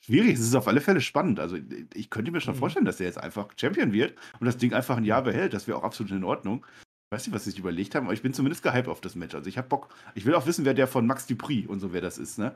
[0.00, 1.40] Schwierig, es ist auf alle Fälle spannend.
[1.40, 1.58] Also
[1.94, 2.58] ich könnte mir schon mhm.
[2.58, 5.52] vorstellen, dass er jetzt einfach Champion wird und das Ding einfach ein Jahr behält.
[5.54, 6.64] Das wäre auch absolut in Ordnung.
[7.08, 9.14] Ich weiß nicht, was sie sich überlegt haben, aber ich bin zumindest gehypt auf das
[9.14, 9.34] Match.
[9.34, 9.94] Also ich habe Bock.
[10.14, 12.38] Ich will auch wissen, wer der von Max Dupri und so, wer das ist.
[12.38, 12.54] Ne?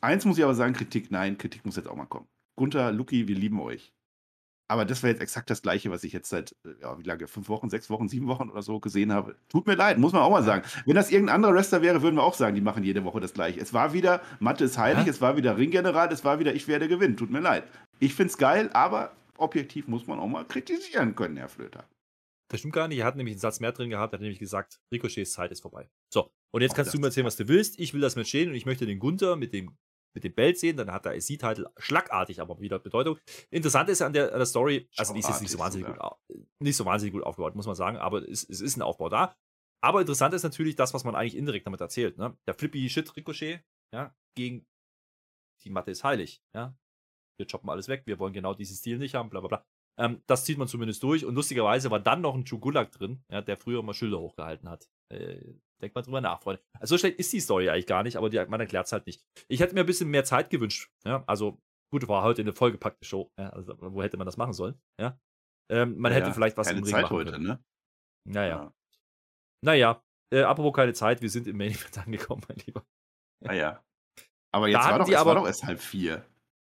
[0.00, 2.28] Eins muss ich aber sagen, Kritik, nein, Kritik muss jetzt auch mal kommen.
[2.56, 3.92] Gunther, Luki, wir lieben euch.
[4.70, 7.26] Aber das war jetzt exakt das Gleiche, was ich jetzt seit, äh, ja, wie lange,
[7.26, 9.34] fünf Wochen, sechs Wochen, sieben Wochen oder so gesehen habe.
[9.48, 10.62] Tut mir leid, muss man auch mal sagen.
[10.84, 13.32] Wenn das irgendein anderer Wrestler wäre, würden wir auch sagen, die machen jede Woche das
[13.32, 13.60] Gleiche.
[13.60, 15.10] Es war wieder, Mathe ist heilig, ja?
[15.10, 17.16] es war wieder Ringgeneral, es war wieder, ich werde gewinnen.
[17.16, 17.64] Tut mir leid.
[17.98, 21.84] Ich find's geil, aber objektiv muss man auch mal kritisieren können, Herr Flöter.
[22.50, 22.98] Das stimmt gar nicht.
[22.98, 24.12] Er hat nämlich einen Satz mehr drin gehabt.
[24.12, 25.88] Er hat nämlich gesagt, Ricochets Zeit ist vorbei.
[26.12, 27.78] So, und jetzt kannst du mir erzählen, was du willst.
[27.78, 29.76] Ich will das Match stehen und ich möchte den Gunther mit dem
[30.14, 33.18] mit dem Belt sehen, dann hat der SC-Titel schlagartig aber wieder Bedeutung.
[33.50, 35.98] Interessant ist an der, an der Story, also die ist jetzt nicht so wahnsinnig gut,
[36.60, 39.36] nicht so wahnsinnig gut aufgebaut, muss man sagen, aber es, es ist ein Aufbau da.
[39.80, 42.18] Aber interessant ist natürlich das, was man eigentlich indirekt damit erzählt.
[42.18, 42.36] Ne?
[42.46, 43.62] Der Flippy Shit Ricochet,
[43.94, 44.66] ja, gegen
[45.64, 46.76] die Matte ist heilig, ja.
[47.38, 49.66] Wir choppen alles weg, wir wollen genau diesen Stil nicht haben, bla bla bla.
[49.98, 51.24] Ähm, das zieht man zumindest durch.
[51.24, 54.88] Und lustigerweise war dann noch ein Chugulak drin, ja, der früher mal Schilder hochgehalten hat.
[55.12, 56.62] Äh, Denkt mal drüber nach, Freunde.
[56.74, 59.06] Also so schlecht ist die Story eigentlich gar nicht, aber die, man erklärt es halt
[59.06, 59.24] nicht.
[59.48, 60.90] Ich hätte mir ein bisschen mehr Zeit gewünscht.
[61.04, 61.22] Ja?
[61.26, 61.60] Also,
[61.92, 63.32] gut, war heute eine vollgepackte Show.
[63.38, 63.50] Ja?
[63.50, 64.80] Also, wo hätte man das machen sollen?
[65.00, 65.18] Ja?
[65.70, 67.46] Ähm, man ja, hätte vielleicht was im Ring Zeit machen heute, können.
[67.46, 67.64] ne?
[68.28, 68.48] Naja.
[68.48, 68.74] Ja.
[69.64, 70.04] Naja.
[70.30, 72.84] Äh, apropos keine Zeit, wir sind im Main Event angekommen, mein Lieber.
[73.40, 73.84] Naja.
[74.52, 76.26] Aber jetzt war doch, es aber, war doch erst halb vier.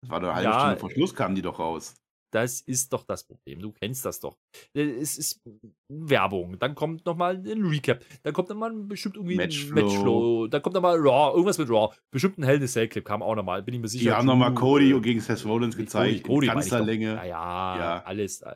[0.01, 1.95] Das war doch eine halbe Stunde vor Schluss, kamen die doch raus.
[2.33, 3.61] Das ist doch das Problem.
[3.61, 4.37] Du kennst das doch.
[4.73, 5.41] Äh, es ist
[5.87, 6.57] Werbung.
[6.57, 8.03] Dann kommt nochmal ein Recap.
[8.23, 9.79] Dann kommt nochmal bestimmt irgendwie Matchflow.
[9.79, 10.47] ein Matchflow.
[10.47, 11.33] Dann kommt nochmal Raw.
[11.33, 11.95] Irgendwas mit Raw.
[12.11, 13.61] Bestimmt ein Hell in Cell Clip kam auch nochmal.
[13.61, 14.03] Bin ich mir sicher.
[14.03, 16.23] Die haben nochmal Cody gegen Seth Rollins gezeigt.
[16.23, 17.13] Cody, Cody Länge.
[17.13, 18.41] Ja, ja, ja, alles.
[18.41, 18.55] Äh.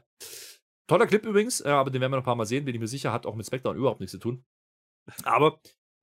[0.90, 2.66] Toller Clip übrigens, aber den werden wir noch ein paar Mal sehen.
[2.66, 4.44] Bin ich mir sicher, hat auch mit SmackDown überhaupt nichts zu tun.
[5.24, 5.60] Aber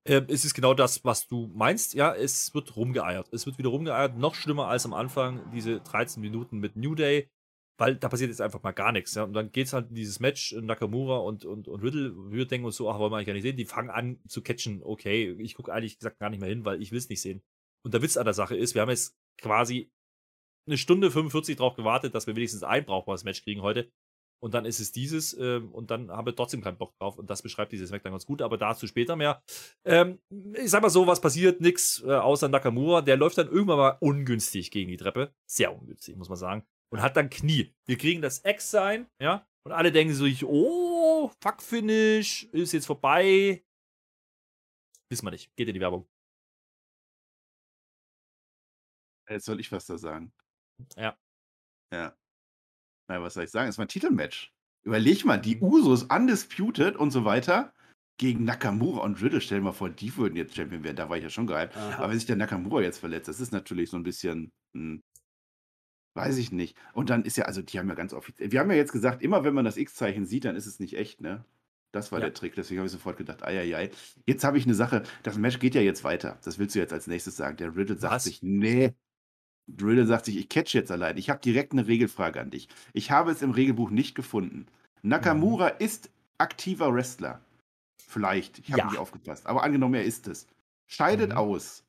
[0.07, 1.95] äh, es ist genau das, was du meinst.
[1.95, 3.33] Ja, es wird rumgeeiert.
[3.33, 4.17] Es wird wieder rumgeeiert.
[4.17, 5.51] Noch schlimmer als am Anfang.
[5.53, 7.31] Diese 13 Minuten mit New Day
[7.77, 9.15] weil da passiert jetzt einfach mal gar nichts.
[9.15, 9.25] Ja?
[9.25, 12.67] Und dann geht es halt in dieses Match, Nakamura und, und, und Riddle, wir denken
[12.67, 13.57] uns so, ach, wollen wir eigentlich gar nicht sehen.
[13.57, 16.81] Die fangen an zu catchen, okay, ich gucke eigentlich gesagt gar nicht mehr hin, weil
[16.81, 17.43] ich will es nicht sehen.
[17.85, 19.93] Und der Witz an der Sache ist, wir haben jetzt quasi
[20.67, 23.91] eine Stunde 45 drauf gewartet, dass wir wenigstens ein brauchbares Match kriegen heute.
[24.43, 27.19] Und dann ist es dieses, ähm, und dann haben wir trotzdem keinen Bock drauf.
[27.19, 29.43] Und das beschreibt dieses Smackdown ganz gut, aber dazu später mehr.
[29.87, 30.19] Ähm,
[30.63, 31.63] ich sag mal so, was passiert?
[31.63, 33.01] Nix, äh, außer Nakamura.
[33.01, 35.35] Der läuft dann irgendwann mal ungünstig gegen die Treppe.
[35.47, 36.67] Sehr ungünstig, muss man sagen.
[36.95, 37.75] Und hat dann Knie.
[37.87, 39.45] Wir kriegen das X-Sign, ja.
[39.65, 43.65] Und alle denken sich, oh, fuck Finish, ist jetzt vorbei.
[45.11, 45.53] Wissen wir nicht.
[45.57, 46.07] Geht in die Werbung.
[49.29, 50.33] Jetzt soll ich was da sagen.
[50.97, 51.19] Ja.
[51.93, 52.17] Ja.
[53.09, 53.69] Na, was soll ich sagen?
[53.69, 54.55] Es war ein Titelmatch.
[54.85, 55.59] Überleg mal, die.
[55.61, 57.75] Usos undisputed und so weiter
[58.19, 59.41] gegen Nakamura und Riddle.
[59.41, 60.95] Stell dir mal vor, die würden jetzt Champion werden.
[60.95, 61.77] Da war ich ja schon gehypt.
[61.77, 65.03] Aber wenn sich der Nakamura jetzt verletzt, das ist natürlich so ein bisschen, hm,
[66.15, 66.77] weiß ich nicht.
[66.93, 69.23] Und dann ist ja, also die haben ja ganz offiziell, wir haben ja jetzt gesagt,
[69.23, 71.45] immer wenn man das X-Zeichen sieht, dann ist es nicht echt, ne?
[71.93, 72.27] Das war ja.
[72.27, 73.91] der Trick, deswegen habe ich sofort gedacht, ei,
[74.27, 76.39] Jetzt habe ich eine Sache, das Match geht ja jetzt weiter.
[76.43, 77.57] Das willst du jetzt als nächstes sagen.
[77.57, 78.25] Der Riddle sagt Was?
[78.25, 78.95] sich, nee,
[79.69, 81.17] Riddle sagt sich, ich catch jetzt allein.
[81.17, 82.69] Ich habe direkt eine Regelfrage an dich.
[82.93, 84.67] Ich habe es im Regelbuch nicht gefunden.
[85.03, 85.77] Nakamura mhm.
[85.79, 87.41] ist aktiver Wrestler.
[87.97, 88.87] Vielleicht, ich habe ja.
[88.87, 89.47] nicht aufgepasst.
[89.47, 90.47] Aber angenommen, er ist es.
[90.87, 91.39] Scheidet mhm.
[91.39, 91.85] aus.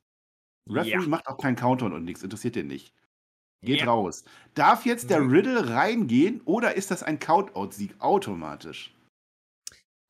[0.68, 1.08] Referee ja.
[1.08, 2.92] macht auch keinen Countdown und nichts, interessiert den nicht.
[3.62, 3.86] Geht ja.
[3.86, 4.24] raus.
[4.54, 5.20] Darf jetzt der.
[5.20, 8.92] Riddle reingehen oder ist das ein Countout-Sieg automatisch?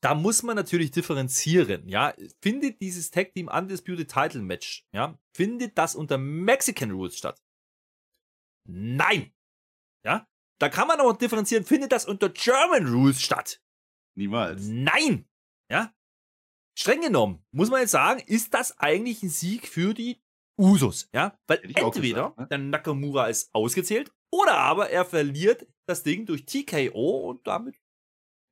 [0.02, 2.14] Da muss man natürlich differenzieren, ja.
[2.40, 7.42] Findet dieses Tag Team Undisputed Title Match, ja, findet das unter Mexican Rules statt?
[8.68, 9.32] Nein.
[10.04, 10.28] Ja?
[10.60, 13.60] Da kann man auch differenzieren, findet das unter German Rules statt?
[14.16, 14.66] Niemals.
[14.66, 15.28] Nein.
[15.70, 15.92] Ja?
[16.78, 20.20] Streng genommen, muss man jetzt sagen, ist das eigentlich ein Sieg für die
[20.58, 21.38] Usos, ja?
[21.46, 22.46] Weil entweder gesagt, ne?
[22.48, 27.76] der Nakamura ist ausgezählt oder aber er verliert das Ding durch TKO und damit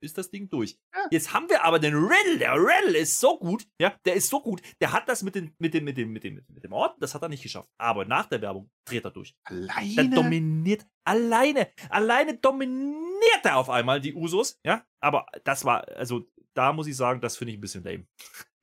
[0.05, 0.79] ist das Ding durch.
[0.95, 1.09] Ja.
[1.11, 2.39] Jetzt haben wir aber den Riddle.
[2.39, 4.61] Der Riddle ist so gut, ja, der ist so gut.
[4.81, 7.15] Der hat das mit, den, mit, dem, mit, dem, mit, dem, mit dem Orden, das
[7.15, 7.71] hat er nicht geschafft.
[7.79, 9.35] Aber nach der Werbung dreht er durch.
[9.45, 9.95] Alleine?
[9.95, 11.69] Der dominiert alleine.
[11.89, 14.85] Alleine dominiert er auf einmal die Usos, ja.
[15.01, 18.07] Aber das war, also da muss ich sagen, das finde ich ein bisschen lame.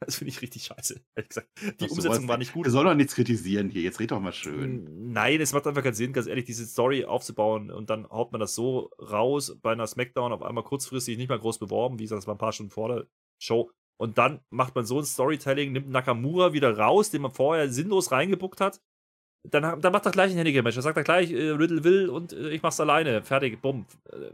[0.04, 1.48] Das finde ich richtig scheiße, ehrlich gesagt.
[1.80, 2.66] Die Ach, Umsetzung war nicht gut.
[2.66, 5.12] Wir sollen doch nichts kritisieren hier, jetzt red doch mal schön.
[5.12, 8.42] Nein, es macht einfach keinen Sinn, ganz ehrlich, diese Story aufzubauen und dann haut man
[8.42, 12.18] das so raus bei einer Smackdown auf einmal kurzfristig nicht mal groß beworben, wie gesagt,
[12.18, 13.08] das war ein paar Stunden vor der
[13.40, 13.72] Show.
[14.02, 18.12] Und dann macht man so ein Storytelling, nimmt Nakamura wieder raus, den man vorher sinnlos
[18.12, 18.82] reingebuckt hat.
[19.48, 20.76] Dann, dann macht er gleich ein Handicap-Match.
[20.76, 23.22] Dann sagt er gleich, äh, Riddle will und äh, ich mach's alleine.
[23.22, 23.86] Fertig, bumm.
[24.12, 24.32] Äh,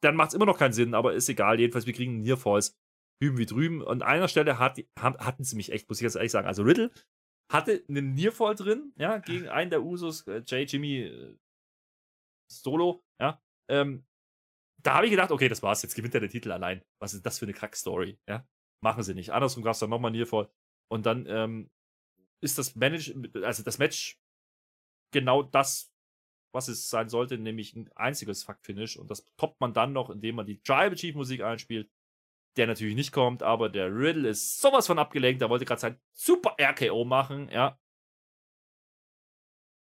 [0.00, 1.58] dann macht's immer noch keinen Sinn, aber ist egal.
[1.58, 2.76] Jedenfalls, wir kriegen einen Nearfalls
[3.22, 3.80] hüben wie drüben.
[3.80, 6.46] Und an einer Stelle hat, hatten sie mich echt, muss ich jetzt ehrlich sagen.
[6.46, 6.90] Also Riddle
[7.50, 11.36] hatte einen Nearfall drin, ja, gegen einen der Usos, äh, Jay, Jimmy, äh,
[12.50, 13.40] Solo, ja.
[13.68, 14.04] Ähm,
[14.82, 16.82] da habe ich gedacht, okay, das war's, jetzt gewinnt er den Titel allein.
[17.00, 18.46] Was ist das für eine Kack-Story, ja?
[18.82, 19.30] Machen sie nicht.
[19.30, 20.50] Andersrum gab es dann nochmal Nearfall.
[20.90, 21.70] Und dann ähm,
[22.42, 23.14] ist das Manage,
[23.44, 24.18] also das Match
[25.12, 25.94] genau das,
[26.52, 28.96] was es sein sollte, nämlich ein einziges Fuck-Finish.
[28.96, 31.88] Und das toppt man dann noch, indem man die Tribal Chief Musik einspielt
[32.56, 35.40] der natürlich nicht kommt, aber der Riddle ist sowas von abgelenkt.
[35.40, 37.78] Der wollte gerade sein super RKO machen, ja.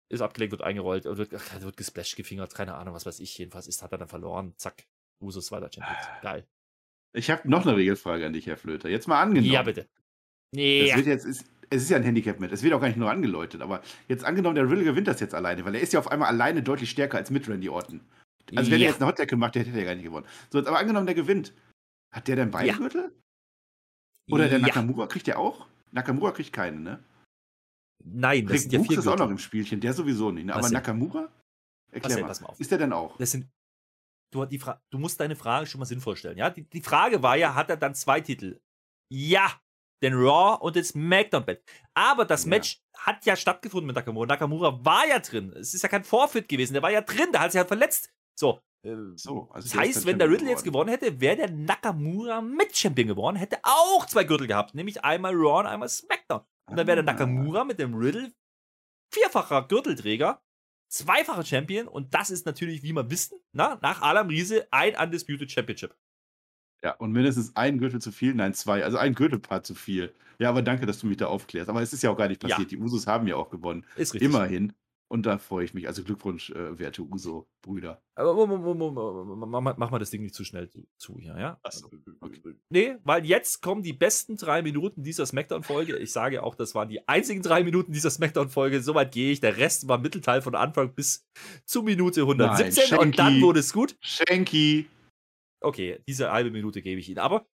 [0.10, 1.32] Ist abgelenkt, wird eingerollt, wird,
[1.62, 3.38] wird gesplashed, gefingert, keine Ahnung, was weiß ich.
[3.38, 4.53] Jedenfalls ist, hat er dann verloren.
[4.58, 4.88] Zack,
[5.22, 5.97] Usos weiter Champion.
[6.22, 6.47] Geil.
[7.14, 8.89] Ich habe noch eine Regelfrage an dich, Herr Flöter.
[8.89, 9.51] Jetzt mal angenommen.
[9.51, 9.88] Ja, bitte.
[10.51, 10.88] Nee.
[10.88, 12.51] Das wird jetzt, ist, es ist ja ein Handicap mit.
[12.51, 13.62] Es wird auch gar nicht nur angeläutet.
[13.62, 16.30] Aber jetzt angenommen, der Riddle gewinnt das jetzt alleine, weil er ist ja auf einmal
[16.30, 18.01] alleine deutlich stärker als mit Randy Orton.
[18.55, 18.86] Also, wenn ja.
[18.86, 20.26] er jetzt eine Hottag gemacht hätte, hätte er gar nicht gewonnen.
[20.49, 21.53] So, aber angenommen, der gewinnt.
[22.18, 22.78] Hat der denn beide ja.
[22.78, 23.11] Gürtel?
[24.32, 24.65] Oder der ja.
[24.65, 25.68] Nakamura kriegt der auch?
[25.91, 27.03] Nakamura kriegt keinen, ne?
[28.03, 30.45] Nein, das kriegt sind ja vier ist auch noch im Spielchen, der sowieso nicht.
[30.45, 30.55] Ne?
[30.55, 31.32] Aber Nakamura?
[31.91, 32.36] Erklär mal.
[32.41, 33.15] mal ist der denn auch?
[33.18, 33.47] Das sind,
[34.34, 34.59] du, die
[34.89, 36.39] du musst deine Frage schon mal sinnvoll stellen.
[36.39, 36.49] Ja?
[36.49, 38.59] Die, die Frage war ja, hat er dann zwei Titel?
[39.13, 39.53] Ja,
[40.01, 41.61] den Raw und den SmackDown-Match.
[41.93, 42.49] Aber das ja.
[42.49, 44.26] Match hat ja stattgefunden mit Nakamura.
[44.26, 45.53] Nakamura war ja drin.
[45.53, 46.74] Es ist ja kein Vorfit gewesen.
[46.74, 48.11] Der war ja drin, der hat sich halt verletzt.
[48.36, 48.59] So,
[49.15, 53.07] so, also das heißt, wenn der Riddle jetzt gewonnen hätte, wäre der Nakamura mit Champion
[53.07, 56.41] geworden, hätte auch zwei Gürtel gehabt, nämlich einmal Raw und einmal SmackDown.
[56.69, 57.17] Und dann wäre der ah.
[57.17, 58.32] Nakamura mit dem Riddle
[59.11, 60.41] vierfacher Gürtelträger,
[60.89, 65.51] zweifacher Champion und das ist natürlich, wie wir wissen, na, nach Alam Riese ein Undisputed
[65.51, 65.95] Championship.
[66.84, 70.13] Ja, und mindestens ein Gürtel zu viel, nein, zwei, also ein Gürtelpaar zu viel.
[70.39, 71.69] Ja, aber danke, dass du mich da aufklärst.
[71.69, 72.71] Aber es ist ja auch gar nicht passiert.
[72.71, 72.78] Ja.
[72.78, 73.84] Die Usos haben ja auch gewonnen.
[73.95, 74.30] Ist richtig.
[74.30, 74.73] Immerhin.
[75.10, 75.88] Und da freue ich mich.
[75.88, 78.01] Also Glückwunsch, äh, werte Uso-Brüder.
[78.16, 81.60] Aber mach, mal das Ding nicht zu schnell zu hier, ja?
[81.64, 81.89] Achso,
[82.20, 82.41] okay.
[82.70, 85.97] Nee, weil jetzt kommen die besten drei Minuten dieser Smackdown-Folge.
[85.97, 88.82] Ich sage auch, das waren die einzigen drei Minuten dieser Smackdown-Folge.
[88.82, 89.39] Soweit gehe ich.
[89.39, 91.26] Der Rest war Mittelteil von Anfang bis
[91.64, 93.95] zu Minute 117 Nein, und dann wurde es gut.
[94.01, 94.88] Shanky.
[95.62, 97.20] Okay, diese halbe Minute gebe ich Ihnen.
[97.20, 97.47] Aber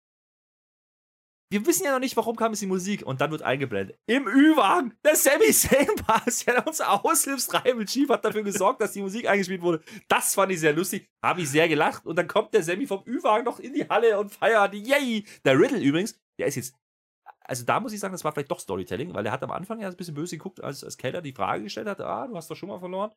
[1.52, 3.98] wir wissen ja noch nicht, warum kam es die Musik und dann wird eingeblendet.
[4.06, 8.92] Im Ü-Wagen, der Sammy Zayn Pass, der uns aushilfsreihe mit Chief hat dafür gesorgt, dass
[8.92, 9.82] die Musik eingespielt wurde.
[10.08, 13.02] Das fand ich sehr lustig, habe ich sehr gelacht und dann kommt der Sammy vom
[13.06, 15.26] Ü-Wagen noch in die Halle und feiert, yay!
[15.44, 16.74] Der Riddle übrigens, der ist jetzt,
[17.40, 19.78] also da muss ich sagen, das war vielleicht doch Storytelling, weil er hat am Anfang
[19.78, 22.50] ja ein bisschen böse geguckt, als, als Keller die Frage gestellt hat, ah, du hast
[22.50, 23.12] doch schon mal verloren.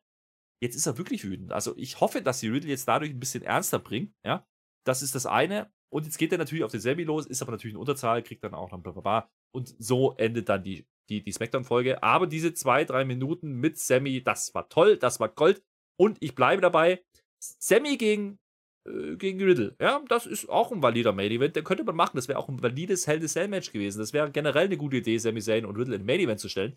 [0.62, 1.52] Jetzt ist er wirklich wütend.
[1.52, 4.46] Also ich hoffe, dass die Riddle jetzt dadurch ein bisschen ernster bringt, ja.
[4.84, 5.72] Das ist das eine.
[5.92, 8.42] Und jetzt geht er natürlich auf den Sammy los, ist aber natürlich in Unterzahl, kriegt
[8.44, 9.30] dann auch noch blablabla.
[9.54, 12.02] Und so endet dann die, die, die Smackdown-Folge.
[12.02, 15.62] Aber diese zwei, drei Minuten mit Sammy, das war toll, das war Gold.
[15.98, 17.02] Und ich bleibe dabei,
[17.38, 18.38] Sammy gegen,
[18.86, 19.76] äh, gegen Riddle.
[19.80, 21.56] Ja, das ist auch ein valider Main-Event.
[21.56, 22.16] Den könnte man machen.
[22.16, 23.98] Das wäre auch ein valides Hell-in-Cell-Match gewesen.
[23.98, 26.76] Das wäre generell eine gute Idee, Sammy Zayn und Riddle in Main-Event zu stellen.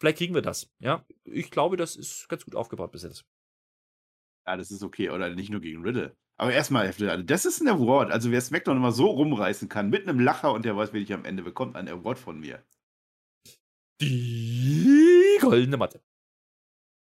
[0.00, 0.70] Vielleicht kriegen wir das.
[0.78, 3.24] Ja, ich glaube, das ist ganz gut aufgebaut bis jetzt.
[4.46, 5.10] Ja, das ist okay.
[5.10, 6.16] Oder nicht nur gegen Riddle.
[6.40, 6.90] Aber erstmal,
[7.22, 8.10] das ist ein Award.
[8.10, 11.12] Also wer SmackDown immer so rumreißen kann, mit einem Lacher und der weiß, wen ich
[11.12, 12.64] am Ende bekommt, ein Award von mir.
[14.00, 16.00] Die goldene Matte.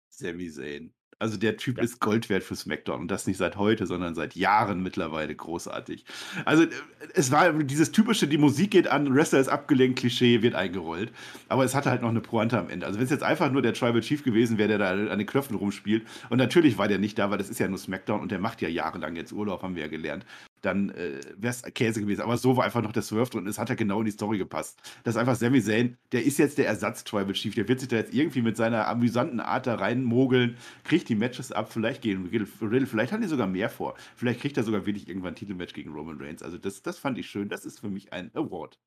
[0.09, 0.93] Sami Zayn.
[1.19, 1.83] Also der Typ ja.
[1.83, 6.05] ist Gold wert für SmackDown und das nicht seit heute, sondern seit Jahren mittlerweile großartig.
[6.45, 6.65] Also
[7.13, 11.11] es war dieses typische, die Musik geht an, Wrestler ist abgelenkt, Klischee wird eingerollt,
[11.49, 12.85] aber es hatte halt noch eine Pointe am Ende.
[12.85, 15.27] Also wenn es jetzt einfach nur der Tribal Chief gewesen wäre, der da an den
[15.27, 18.31] Knöpfen rumspielt und natürlich war der nicht da, weil das ist ja nur SmackDown und
[18.31, 20.25] der macht ja jahrelang jetzt Urlaub, haben wir ja gelernt
[20.61, 22.21] dann äh, wäre es Käse gewesen.
[22.21, 23.47] Aber so war einfach noch der Swerve drin.
[23.47, 24.81] Es hat ja genau in die Story gepasst.
[25.03, 27.55] Das ist einfach Sami Zayn, der ist jetzt der Ersatz-Tribal Chief.
[27.55, 31.51] Der wird sich da jetzt irgendwie mit seiner amüsanten Art da reinmogeln, kriegt die Matches
[31.51, 31.71] ab.
[31.71, 33.95] Vielleicht gehen Riddle, vielleicht hat er sogar mehr vor.
[34.15, 36.43] Vielleicht kriegt er sogar wirklich irgendwann ein Titelmatch gegen Roman Reigns.
[36.43, 37.49] Also das, das fand ich schön.
[37.49, 38.79] Das ist für mich ein Award.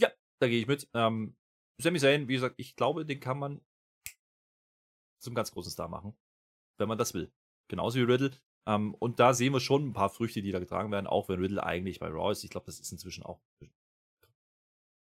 [0.00, 0.10] Ja,
[0.40, 0.88] da gehe ich mit.
[0.94, 1.36] Ähm,
[1.80, 3.60] Sami Zayn, wie gesagt, ich glaube, den kann man
[5.20, 6.14] zum ganz großen Star machen,
[6.78, 7.30] wenn man das will.
[7.68, 8.32] Genauso wie Riddle.
[8.66, 11.40] Ähm, und da sehen wir schon ein paar Früchte, die da getragen werden, auch wenn
[11.40, 12.44] Riddle eigentlich bei Raw ist.
[12.44, 13.40] Ich glaube, das ist inzwischen auch.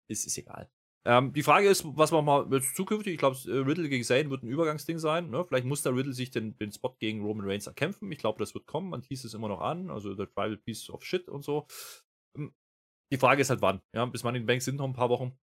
[0.10, 0.70] Ist, ist egal.
[1.05, 3.14] Ähm, die Frage ist, was machen wir zukünftig?
[3.14, 5.30] Ich glaube, äh, Riddle gegen Zayn wird ein Übergangsding sein.
[5.30, 5.43] Ne?
[5.45, 8.12] Vielleicht muss der Riddle sich den, den Spot gegen Roman Reigns erkämpfen.
[8.12, 8.89] Ich glaube, das wird kommen.
[8.89, 9.89] Man hieß es immer noch an.
[9.89, 11.66] Also der Tribal Piece of Shit und so.
[12.36, 12.53] Ähm,
[13.12, 13.82] die Frage ist halt wann.
[13.93, 15.38] Ja, bis Money in the Bank sind noch ein paar Wochen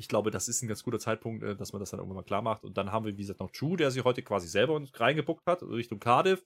[0.00, 2.22] ich glaube, das ist ein ganz guter Zeitpunkt, äh, dass man das dann irgendwann mal
[2.22, 2.64] klar macht.
[2.64, 5.62] Und dann haben wir, wie gesagt, noch Drew, der sich heute quasi selber reingebuckt hat,
[5.62, 6.42] Richtung Cardiff.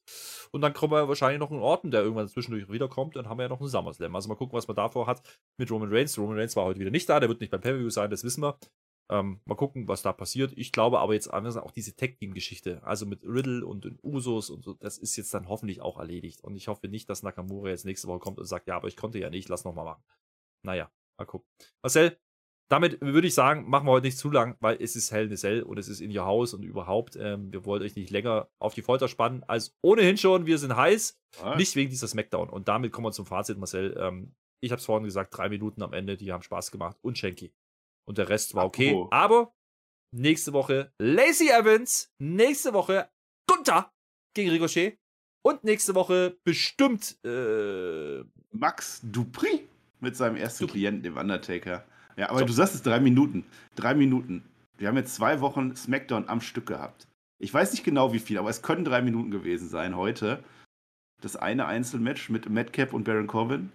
[0.51, 3.15] Und dann kommen wir wahrscheinlich noch einen Orten, der irgendwann zwischendurch wiederkommt.
[3.15, 4.15] Dann haben wir ja noch einen SummerSlam.
[4.17, 5.23] Also mal gucken, was man davor hat
[5.57, 6.19] mit Roman Reigns.
[6.19, 8.43] Roman Reigns war heute wieder nicht da, der wird nicht beim Pay-Per-View sein, das wissen
[8.43, 8.59] wir.
[9.09, 10.53] Ähm, mal gucken, was da passiert.
[10.57, 14.75] Ich glaube aber jetzt auch diese Tag-Team-Geschichte, also mit Riddle und den Usos und so,
[14.75, 16.43] das ist jetzt dann hoffentlich auch erledigt.
[16.43, 18.97] Und ich hoffe nicht, dass Nakamura jetzt nächste Woche kommt und sagt, ja, aber ich
[18.97, 20.03] konnte ja nicht, lass nochmal machen.
[20.65, 21.47] Naja, mal gucken.
[21.83, 22.19] Marcel,
[22.69, 25.33] damit würde ich sagen, machen wir heute nicht zu lang, weil es ist Hell in
[25.33, 28.11] a Cell und es ist in ihr Haus und überhaupt, ähm, wir wollen euch nicht
[28.11, 31.57] länger auf die Folter spannen, als ohnehin schon, wir sind heiß, ah.
[31.57, 32.49] nicht wegen dieser Smackdown.
[32.49, 33.97] Und damit kommen wir zum Fazit, Marcel.
[33.99, 37.19] Ähm, ich habe es vorhin gesagt, drei Minuten am Ende, die haben Spaß gemacht und
[37.19, 37.53] Shanky.
[38.07, 38.95] Und der Rest war okay.
[38.95, 39.09] Oh.
[39.11, 39.55] Aber
[40.15, 43.11] nächste Woche Lacey Evans, nächste Woche
[43.47, 43.93] Gunther
[44.35, 44.99] gegen Ricochet
[45.43, 49.69] und nächste Woche bestimmt äh, Max Dupri
[50.01, 50.79] mit seinem ersten Dupri.
[50.79, 51.85] Klienten, dem Undertaker.
[52.17, 52.47] Ja, aber so.
[52.47, 53.45] du sagst es drei Minuten.
[53.75, 54.45] Drei Minuten.
[54.77, 57.07] Wir haben jetzt zwei Wochen SmackDown am Stück gehabt.
[57.39, 60.43] Ich weiß nicht genau wie viel, aber es können drei Minuten gewesen sein heute.
[61.21, 63.71] Das eine Einzelmatch mit Madcap und Baron Corbin.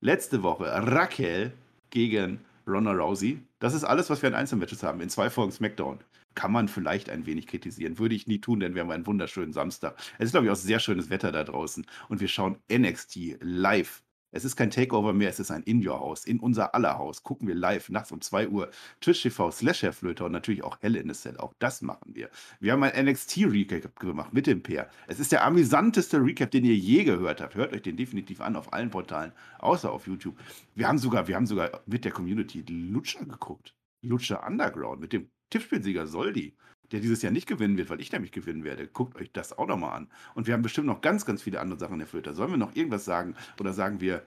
[0.00, 1.52] Letzte Woche Raquel
[1.90, 3.40] gegen Ronda Rousey.
[3.58, 5.00] Das ist alles, was wir an Einzelmatches haben.
[5.00, 5.98] In zwei Folgen SmackDown.
[6.34, 7.98] Kann man vielleicht ein wenig kritisieren.
[7.98, 9.96] Würde ich nie tun, denn wir haben einen wunderschönen Samstag.
[10.18, 11.84] Es ist, glaube ich, auch sehr schönes Wetter da draußen.
[12.08, 16.38] Und wir schauen NXT live es ist kein Takeover mehr, es ist ein In-Your-Haus, in
[16.38, 17.22] unser aller Haus.
[17.22, 18.70] Gucken wir live nachts um 2 Uhr.
[19.00, 21.38] Twitch TV slash Herr Flöter und natürlich auch Hell in a Cell.
[21.38, 22.28] Auch das machen wir.
[22.60, 24.90] Wir haben ein NXT-Recap gemacht mit dem Peer.
[25.06, 27.54] Es ist der amüsanteste Recap, den ihr je gehört habt.
[27.54, 30.38] Hört euch den definitiv an auf allen Portalen, außer auf YouTube.
[30.74, 33.74] Wir haben sogar, wir haben sogar mit der Community Lutscher geguckt.
[34.02, 36.54] Lutscher Underground mit dem Tippspielsieger Soldi
[36.92, 38.86] der dieses Jahr nicht gewinnen wird, weil ich nämlich gewinnen werde.
[38.86, 40.10] Guckt euch das auch nochmal an.
[40.34, 42.26] Und wir haben bestimmt noch ganz, ganz viele andere Sachen erfüllt.
[42.26, 44.22] Da sollen wir noch irgendwas sagen oder sagen wir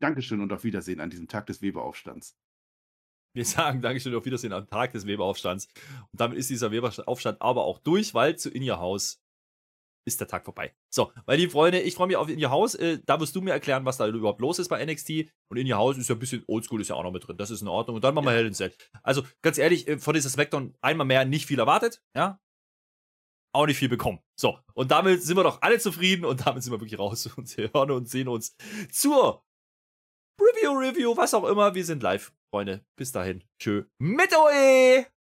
[0.00, 2.36] Dankeschön und auf Wiedersehen an diesem Tag des Weberaufstands?
[3.34, 5.68] Wir sagen Dankeschön und auf Wiedersehen am Tag des Weberaufstands.
[6.12, 9.20] Und damit ist dieser Weberaufstand aber auch durch, weil zu In Your House
[10.08, 10.74] ist der Tag vorbei.
[10.92, 12.74] So, meine lieben Freunde, ich freue mich auf In Your House.
[12.74, 15.30] Äh, da wirst du mir erklären, was da überhaupt los ist bei NXT.
[15.48, 17.36] Und In Your House ist ja ein bisschen oldschool, ist ja auch noch mit drin.
[17.36, 17.96] Das ist in Ordnung.
[17.96, 18.38] Und dann machen wir ja.
[18.38, 18.72] Hell in Cell.
[19.02, 22.02] Also, ganz ehrlich, äh, von dieser Smackdown einmal mehr nicht viel erwartet.
[22.16, 22.40] Ja,
[23.54, 24.20] auch nicht viel bekommen.
[24.38, 27.56] So, und damit sind wir doch alle zufrieden und damit sind wir wirklich raus und
[27.56, 28.54] hören und sehen uns
[28.90, 29.44] zur
[30.40, 31.74] Review, Review, was auch immer.
[31.74, 32.84] Wir sind live, Freunde.
[32.96, 33.42] Bis dahin.
[33.58, 33.84] Tschö.
[33.98, 35.17] Mit OE!